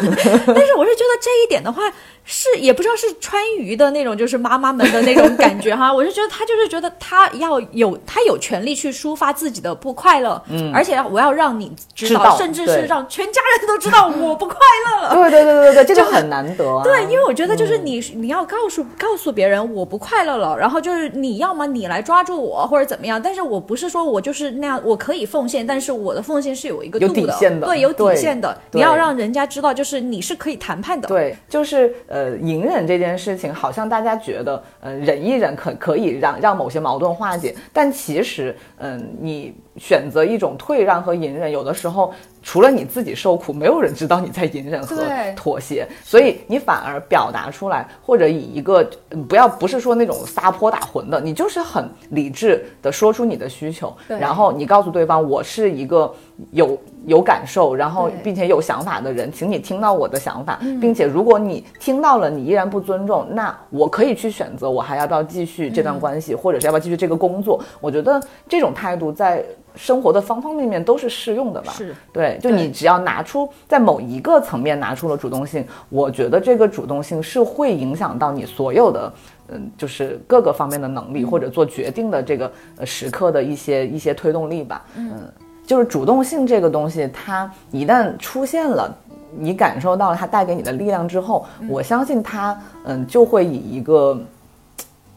[0.54, 1.82] 但是我是觉得这一点的话。
[2.30, 5.92] 是也不知道是川渝的那种，就是妈妈们的那种感觉哈。
[5.92, 14.56] 我就觉得他就是觉得他要有他有权利去抒发自己的不快乐，嗯，而且我要让你知道，甚至是让全家人都知道我不快
[14.86, 15.14] 乐。
[15.28, 16.64] 对对对对对，这就很难得。
[16.84, 28.58] 对，因为我觉得就是你你要告诉告诉别人我不快乐了，然后就是你要么你来抓住我或者怎么样，但是我不是说我就是那样，我可以奉献，但是我的奉献是有一个度的，对，有底线的。
[28.72, 31.06] 你要让人家知道，就是你是可以谈判的。
[31.08, 32.28] 对，就是呃。
[32.28, 42.12] 呃，隐忍这件事情，好像大家觉得，嗯，忍一忍可可以让让某些矛盾化解，但其实，嗯，你选择一种退让和隐忍，有的时候
[42.42, 44.96] 除了你自己受苦，没有人知道你在隐忍和
[45.36, 48.88] 妥协，所以你反而表达出来，或者以一个
[49.28, 56.12] 不要不是说那种撒泼打浑的，你就是很理智的说出你的需求，然后你告诉对方，我是一个
[56.50, 56.78] 有。
[57.06, 67.62] 有感受，然后并且有想法的人，请你听到我的想法，并且如果你听到了，你依然不尊重，那我可以去选择，我还要不要继续这段关系，或者是要不要继续这个工作？
[67.80, 69.42] 我觉得这种态度在
[69.78, 71.72] 生活的方方面面都是适用的吧？
[71.72, 71.94] 是。
[72.12, 79.12] 对，就你只要拿出在某一个层面拿出了主动性，我觉得这个主动性是会影响到你所有的，
[79.48, 85.22] 嗯，就是各个方面的能力或者做决定的这个呃时刻的一些一些推动力吧，嗯。
[85.66, 88.90] 就是主动性这个东西，它一旦出现了，
[89.36, 94.18] 你感受到了它带给你的力量之后，我相信它，嗯，就会以一个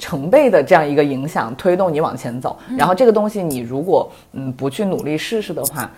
[0.01, 2.57] 成倍的这样一个影响推动你往前走。
[2.75, 5.89] 然后这个东西，你如果嗯不去努力试试的话。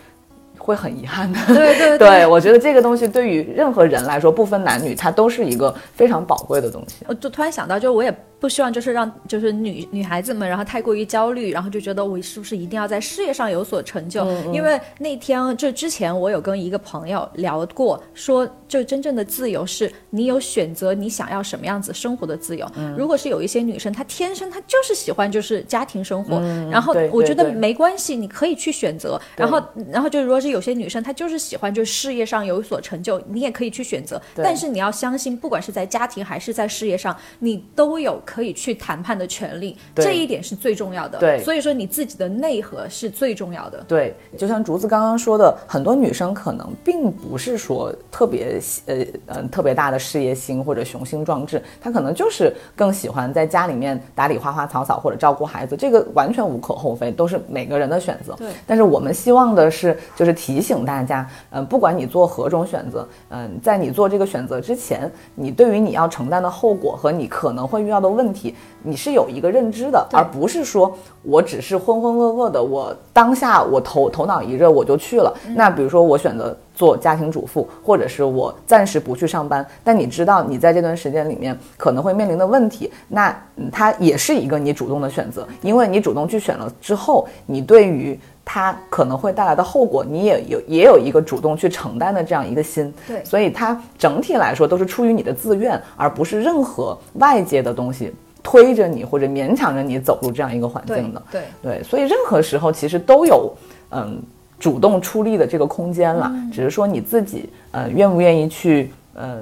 [0.60, 7.04] 会很遗憾的，对对 对，我觉得这个东西对于任何人来说，不分男女，它都是一个非常宝贵的东西。
[7.06, 8.10] 我就突然想到，就是我也
[8.44, 14.30] 不希望就是让就是女女孩子们，然后太过于焦虑，然后就觉得我是不是一定要在事业上有所成就？
[14.52, 22.70] 因为那天就之前我有跟一个朋友聊过，说就真正的自由是你有选择你想要什么样子生活的自由。
[22.98, 29.18] 如果是有一些女生，她天生她就是喜欢就是家庭生活，然后我觉得没关系，你可以去选择。
[29.38, 41.20] 然后然后就如果是有些女生她就是喜欢就事业上有所成就，你也可以去选择，但是你要相信，不管是在家庭还是在事业上，你都有可以去谈判的权利，这一点是最重要的。
[41.20, 43.84] 对，所以说你自己的内核是最重要的。
[43.88, 48.96] 对，就像竹子刚刚说的，很多女生可能并不是说特别呃
[49.28, 58.34] 嗯特别大的事业心或者雄心壮志，她可能就是更喜欢在家里面打理花花草草或者照顾孩子，这个完全无可厚非，都是每个人的选择。
[58.34, 59.98] 对，但是我们希望的是。
[60.16, 75.36] 就是提醒大家，嗯，不管你做何种选择，嗯，在你做这个选择之前，你对于你要承担的后果和你可能会遇到的问题，你是有一个认知的，而不是说我只是浑浑噩噩的，我当下我头头脑一热我就去了。
[75.56, 83.36] 那比如说我选择做家庭主妇，或者是我暂时不去上班，但你知道你在这段时间里面可能会面临的问题，那
[83.72, 88.18] 它也是一个你主动的选择，因为你主动去选了之后，你对于。
[88.46, 98.14] 它可能会带来的后果，你也有也有一个主动去承担的这样一个心，对，所以它整体来说都是出于你的自愿，而不是任何外界的东西
[98.44, 103.54] 推着你或者勉强着你走入这样一个环境的，对对，所以任何时候其实都有
[103.92, 104.22] 嗯
[104.60, 109.38] 主动出力的这个空间了，只是说你自己呃愿不愿意去呃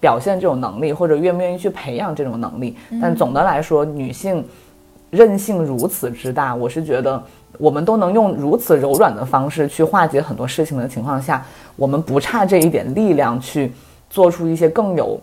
[0.00, 2.74] 表现这种能力，或者愿不愿意去培养这种能力。
[3.02, 4.42] 但总的来说，女性
[5.10, 7.22] 韧性如此之大，我是觉得。
[7.58, 11.44] 我们都能用如此柔软的方式去化解很多事情的情况下，
[11.76, 13.72] 我们不差这一点力量去
[14.10, 15.20] 做出一些更有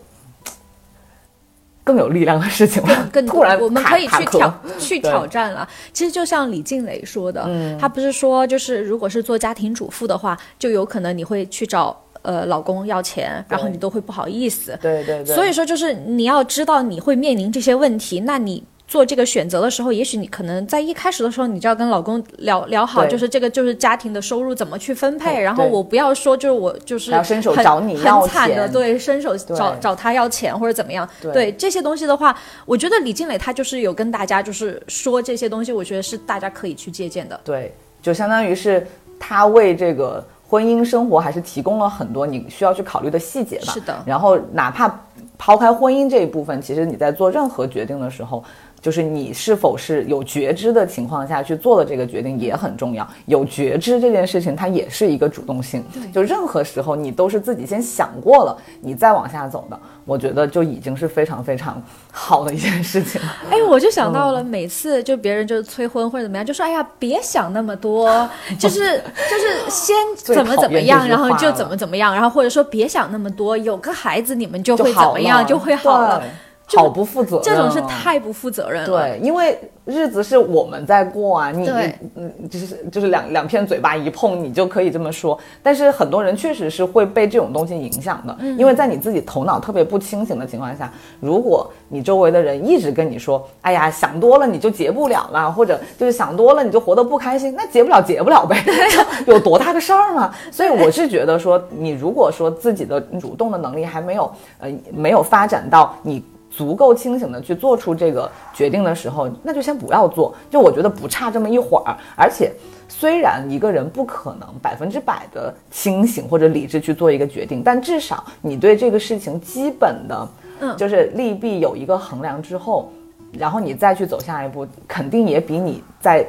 [1.84, 3.10] 更有力量的事情了。
[3.12, 5.68] 更突然我们可以去挑挑 去挑战了。
[5.92, 7.48] 其实就像李静蕾说的，
[7.80, 14.78] 她不是说就是如果是做家庭主妇的话，就有可能你会去找呃老公要钱，然后你都会不好意思。
[14.82, 18.64] 对对对，所以说就是你要知道你会面临这些问题，那你。
[18.94, 32.38] 做这个选择的时候，也许你可能在一开始的时候，你就要跟老公聊聊好，就是这个就是家庭的收入怎么去分配，然后我不要说就是我就是要伸手找你要很惨的，对，伸手找找他要钱或者怎么样，对这些东西的话，
[32.68, 37.40] 我觉得李静蕾她就是有跟大家就是说这些东西，我觉得是大家可以去借鉴的。
[37.44, 38.86] 对，就相当于是
[39.20, 43.74] 他为这个婚姻生活还是提供了很多你需要去考虑的细节吧。
[43.74, 45.04] 是的然后哪怕
[45.36, 48.44] 抛开婚姻这一部分，其实你在做任何决定的时候。
[48.84, 53.08] 就是你是否是有觉知的情况下去做的这个决定也很重要。
[53.28, 55.82] 有觉知这件事情，它也是一个主动性。
[56.14, 61.82] 就任何时候你都是自己先想过了，你再往下走的，我觉得就已经是非常非常
[62.12, 63.28] 好的一件事情了。
[63.50, 68.30] 哎，我就想到了，每次就别人就是催婚或者怎么样，就说哎呀，别想那么多，
[68.60, 76.22] 就是就是先怎么怎么样， 然后就怎么怎么样，然后或者说别想那么多，有个孩子你们就会怎好么样，了就会好了。
[76.66, 78.88] 好不负责任、这种是太不负责任了。
[78.88, 85.38] 对，因为日子是我们在过啊，你你嗯，就是就是两两片嘴巴一碰，你就可以这么说。
[85.62, 98.64] 但是很多人确实是会被这种东西影响的，嗯因为在你自己头脑特别不清醒的情况下，如果你周围的人一直跟你说，哎呀，想多了你就结不了了，或者就是想多了你就活得不开心，那结不了结不了呗，
[99.28, 100.34] 有多大个事儿嘛？
[100.50, 106.24] 所以我是觉得说，你如果说自己的主动的能力还没有呃没有发展到你。
[106.56, 110.36] 足够清醒的去做出这个决定的时候，那就先不要做。
[110.52, 112.52] 就我觉得不差这么一会儿，而且
[112.88, 120.28] 虽然一个人不可能百分之百的清醒或者理智去做一个决定，但至少你对这个事情基本的，
[120.60, 122.92] 嗯就是利弊有一个衡量之后，
[123.32, 126.24] 然后你再去走下一步，肯定也比你在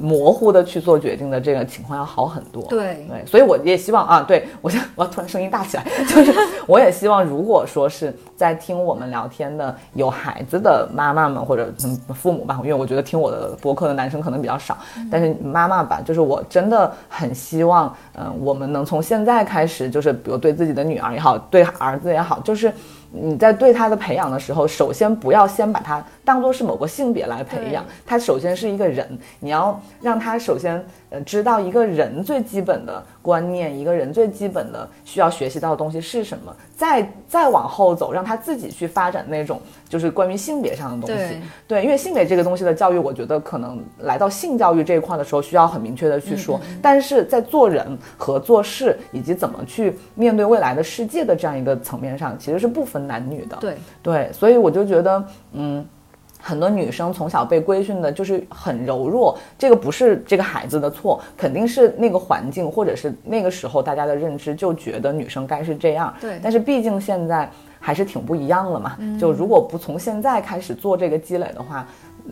[0.00, 2.62] 模糊的去做决定的这个情况要好很多。
[2.64, 6.32] 对对，所以我也希望啊，对我现在我要突然声音大起来，就是
[6.66, 14.76] 我也希望，如果说是在听我们聊天的有孩子的妈妈们或者嗯父母吧，因为我觉得听我的博客的男生可能比较少，
[15.10, 22.72] 但是妈妈吧，就是我真的很希望，嗯、我们能从现在开始，就是比如对自己的女儿也好，对儿子也好，就是。
[23.12, 41.22] 你在对他的培养的时候，首先不要先把他当做是某个性别来培养，他首先是一个人，你要让他首先呃知道一个人最基本的观念，一个人最基本的需要学习到的东西是什么，再再往后走，让他自己去发展那种就是关于性别上的东西。
[41.22, 46.60] 对对，因为性别这个东西的教育，我觉得可能来到性教育这一块的时候，需要很明确的去说。
[46.80, 53.56] 但是在做人和做事以及怎么去面对未来的世界的这样一个层面上，其实是不分男女的。
[53.60, 55.86] 对对，所以我就觉得，嗯。
[56.40, 66.12] 很多女生从小被规训的就是很柔弱，这个不是这个孩子的错，肯定是那个环境或者是那个时候大家的认知就觉得女生该是这样。
[66.20, 68.96] 对但是毕竟现在还是挺不一样了嘛。
[69.18, 71.86] 就如果不从现在开始做这个积累的话，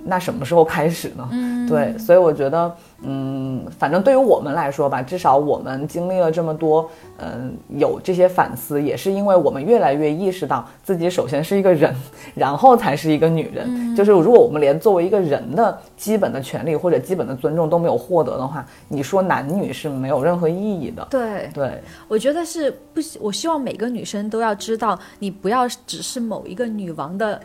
[0.05, 1.28] 那什么时候开始呢？
[1.32, 11.95] 嗯，对，所以我觉得，嗯，反正对于我们来说吧，至少我们经历了这么多，嗯，有这些反思，也是因为我们越来越意识到自己首先是一个人，
[12.34, 13.95] 然后才是一个女人。
[13.95, 21.07] 就是如果我们连作为一个人的基本的权利或者基本的尊重都没有获得的话，你说男女是没有任何意义的。
[21.11, 27.39] 对，对，我觉得是不希，我希望每个女生都要知道，你不要只是某一个女王的。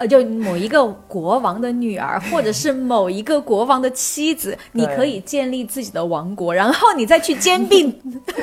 [0.00, 7.92] 呃，就某一个国王的女儿，或者是某一个国王的妻子，你可以建立自己的王国，然后你再去兼并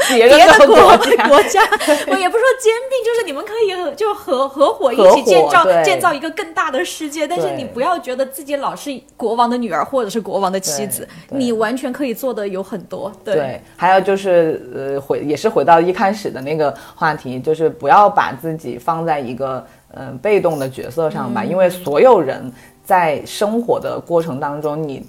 [0.08, 0.98] 别别的国国
[1.28, 1.60] 国家。
[2.06, 7.28] 我也不是说兼并，就是你们可以就合合伙一起建造建造一个更大的世界。
[7.28, 13.12] 但是你不要觉得自己老是国王的女儿或者是国王的妻子，你完全可以做的有很多。
[13.24, 22.52] 对对，还有就是呃，回也是回到一开始的那个话题，就是不要把自己放在一个嗯、呃被动的角色上吧，因为所有人
[22.84, 25.06] 在生活的过程当中，你。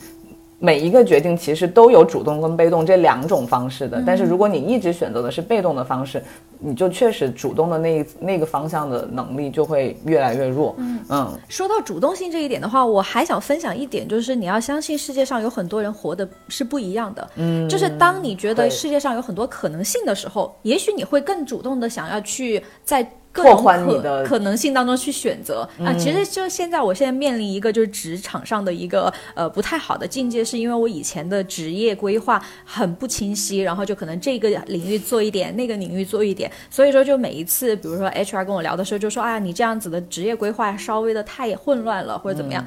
[0.61, 6.21] 每一个决定其实都有主动跟被动这两种方式的，但是如果你一直选择的是被动的方式，
[6.59, 10.75] 你就确实主动的那那个方向的能力就会越来越弱。
[11.09, 17.31] 嗯说到主动性这一点的话，我还想分享一点，就是你要相信世界上有很多人活的是不一样的。
[17.37, 25.93] 嗯，就是当你觉得世界上有很多可能性的时候，也许你会更主动的想要去在拓各种可宽你的嗯可能性当中去选择啊。
[25.95, 42.65] 其实就现在，我现在面临一个就是职场上的一个呃不太好的境界，是因为我以前的职业规划很不清晰，然后就可能这个领域做一点，那个领域做一点，所以说就每一次，比如说 HR 跟我聊的时候，就说啊，你这样子的职业规划稍微的太混乱了，或者怎么样。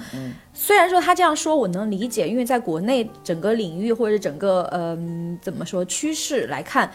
[0.53, 6.91] 虽然说他这样说，我能理解，因为在国内整个领域或者整个嗯、怎么说趋势来看。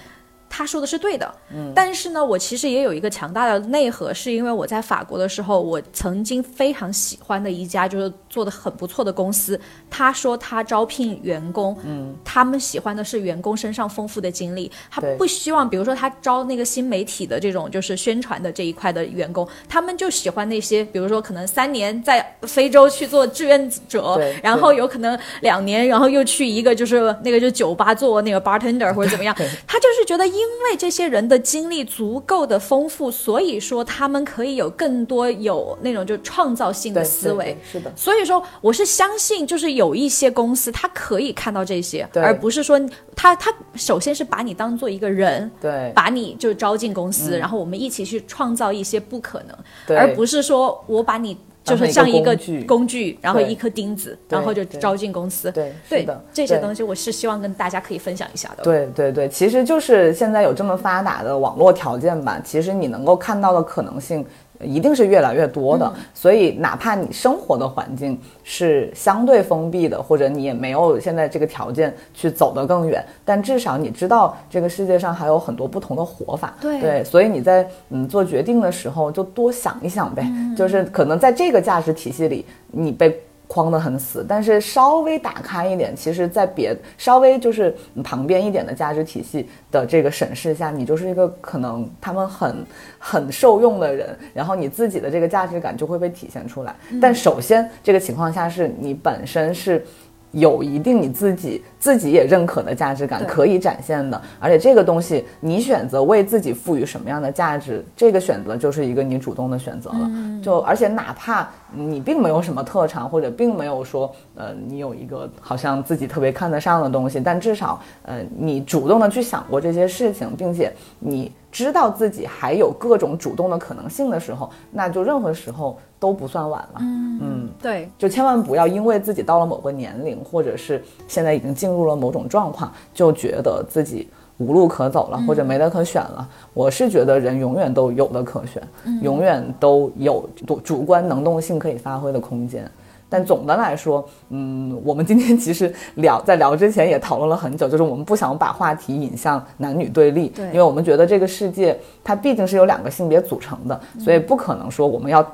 [0.57, 29.37] 他说的是对的，嗯，但是呢，我其实也有一个强大的内核，是因为我在法国的时候，我曾经非常喜欢的一家就是做的很不错的公司，他说他招聘员工，嗯，他们喜欢的是员工身上丰富的经历，他不希望，比如说他招那个新媒体的这种就是宣传的这一块的员工，他们就喜欢那些，比如说可能三年在非洲去做志愿者，然后有可能两年，然后又去一个就是那个就酒吧做那个 bartender 或者怎么样，
[29.67, 37.57] 他就是觉得因为这些人的经历足够的丰富，所以说他们可以有更多有那种就创造性的思维。
[37.71, 42.81] 是的，所以说，我是相信，就是有一些公司，他可以看到这些，而不是说
[43.15, 45.93] 他他首先是把你当做一个人，对。
[45.95, 49.97] 把你就招进公司，然后我们一起去创造一些不可能，对。
[49.97, 51.37] 而不是说我把你
[51.67, 55.51] 就是像一个工具，然后一颗钉子，然后就招进公司。
[55.51, 58.63] 对对这些东西，我是希望跟大家可以分享一下的。
[58.63, 64.25] 对对对，其实就是现在有这么发达的网络条件吧，其实你能够看到的可能性。
[64.61, 76.55] 一定是越来越多的，所以哪怕你生活的环境是相对封闭的，或者你也没有现在这个条件去走得更远，但至少你知道这个世界上还有很多不同的活法。
[76.61, 77.03] 对。
[77.05, 80.27] 所以你在嗯做决定的时候就多想一想呗，
[80.57, 92.67] 就是可能在这个价值体系里，你被框得很死，但是稍微打开一点，其实，在别稍微就是旁边一点的价值体系的这个审视下，你就是一个可能他们很
[92.99, 96.75] 很受用的人，然后你自己的这个价值感就会被体现出来。
[97.01, 99.85] 但首先，这个情况下是你本身是。
[100.33, 110.11] 有一定你自己自己也认可的价值感可以展现的，而且这个东西你选择为自己赋予什么样的价值，这个选择就是一个你主动的选择了。
[110.43, 126.81] 就而且哪怕你并没有什么特长，或者并没有说呃你有一个好像自己特别看得上的东西，但至少呃你主动的去想过这些事情，并且你知道自己还有各种主动的可能性的时候，那就任何时候都不算晚了。
[126.83, 136.29] 嗯对就千万不要因为自己到了某个年龄，或者是现在已经进入了某种状况，就觉得自己无路可走了，或者没得可选了。
[136.53, 138.63] 我是觉得人永远都有的可选，
[139.01, 142.71] 永远都有主主观能动性可以发挥的空间。
[143.09, 155.25] 但总的来说，嗯，我们今天其实聊在聊之前也讨论了很久，就是我们不想把话题引向男女对立，对因为我们觉得这个世界它毕竟是由两个性别组成的，所以不可能说我们要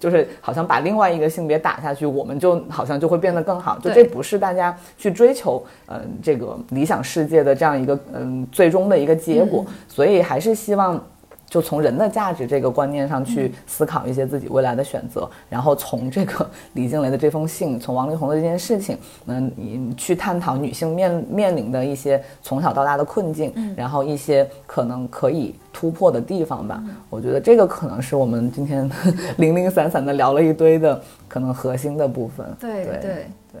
[0.00, 3.78] 就是好像把另外一个性别打下去，我们就好像就会变得更好。
[3.78, 9.64] 就这不是大家去追求，嗯、这个理想世界的这样一个嗯最终的一个结果。
[9.88, 11.00] 所以还是希望。
[11.54, 26.82] 就从人的价值这个观念上去思考一些自己未来的选择，然后从这个 李静蕾的这封信，从王力宏的这件事情，嗯，你去探讨女性面面临的一些从小到大的困境，然后一些可能可以突破的地方吧。
[27.08, 28.90] 我觉得这个可能是我们今天
[29.38, 32.44] 零零散散的聊了一堆的可能核心的部分。
[32.58, 33.26] 对对对。
[33.52, 33.60] 对。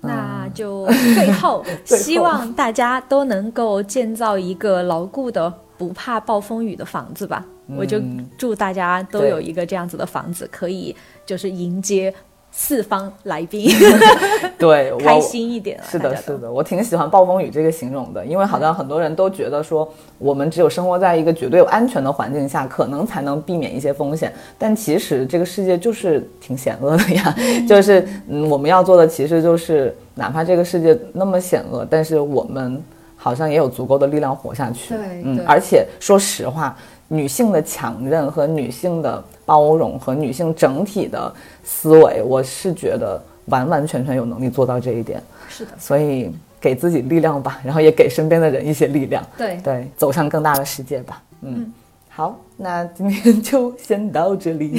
[0.00, 0.84] 那就
[1.14, 1.64] 最后。
[1.84, 7.44] 希望大家都能够建造一个牢固的、不怕暴风雨的房子吧。
[7.76, 8.00] 我就
[8.36, 12.12] 祝大家都有一个这样子的房子，可以就是迎接
[12.50, 13.70] 四方来宾，
[14.58, 15.84] 对， 开心一点啊。
[15.86, 24.32] 是的，是的，我挺喜欢暴风雨这个形容的，因为好像很多人都觉得说，我们只有生活在一个绝对安全的环境下，可能才能避免一些风险。
[24.56, 27.36] 但其实这个世界就是挺险恶的呀，
[27.68, 32.82] 就是嗯，我们要做的其实就是，哪怕这个世界那么险恶，但是我们
[33.18, 34.94] 好像也有足够的力量活下去。
[35.24, 36.74] 嗯而且说实话，
[37.08, 41.30] 女性的强韧和女性的包容和女性整体的
[41.64, 45.22] 思维，我是觉得完完全全有能力做到这一点。
[45.48, 51.22] 是的，所以给自己力量吧， 然后也给身边的人一些力量，对对，走向更大的世界吧。
[51.42, 51.72] 嗯，
[52.08, 54.78] 好，那今天就先到这里。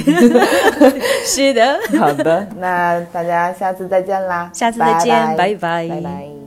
[1.24, 6.39] 是的， 好的，那大家下次再见啦，下次再见拜拜拜拜拜。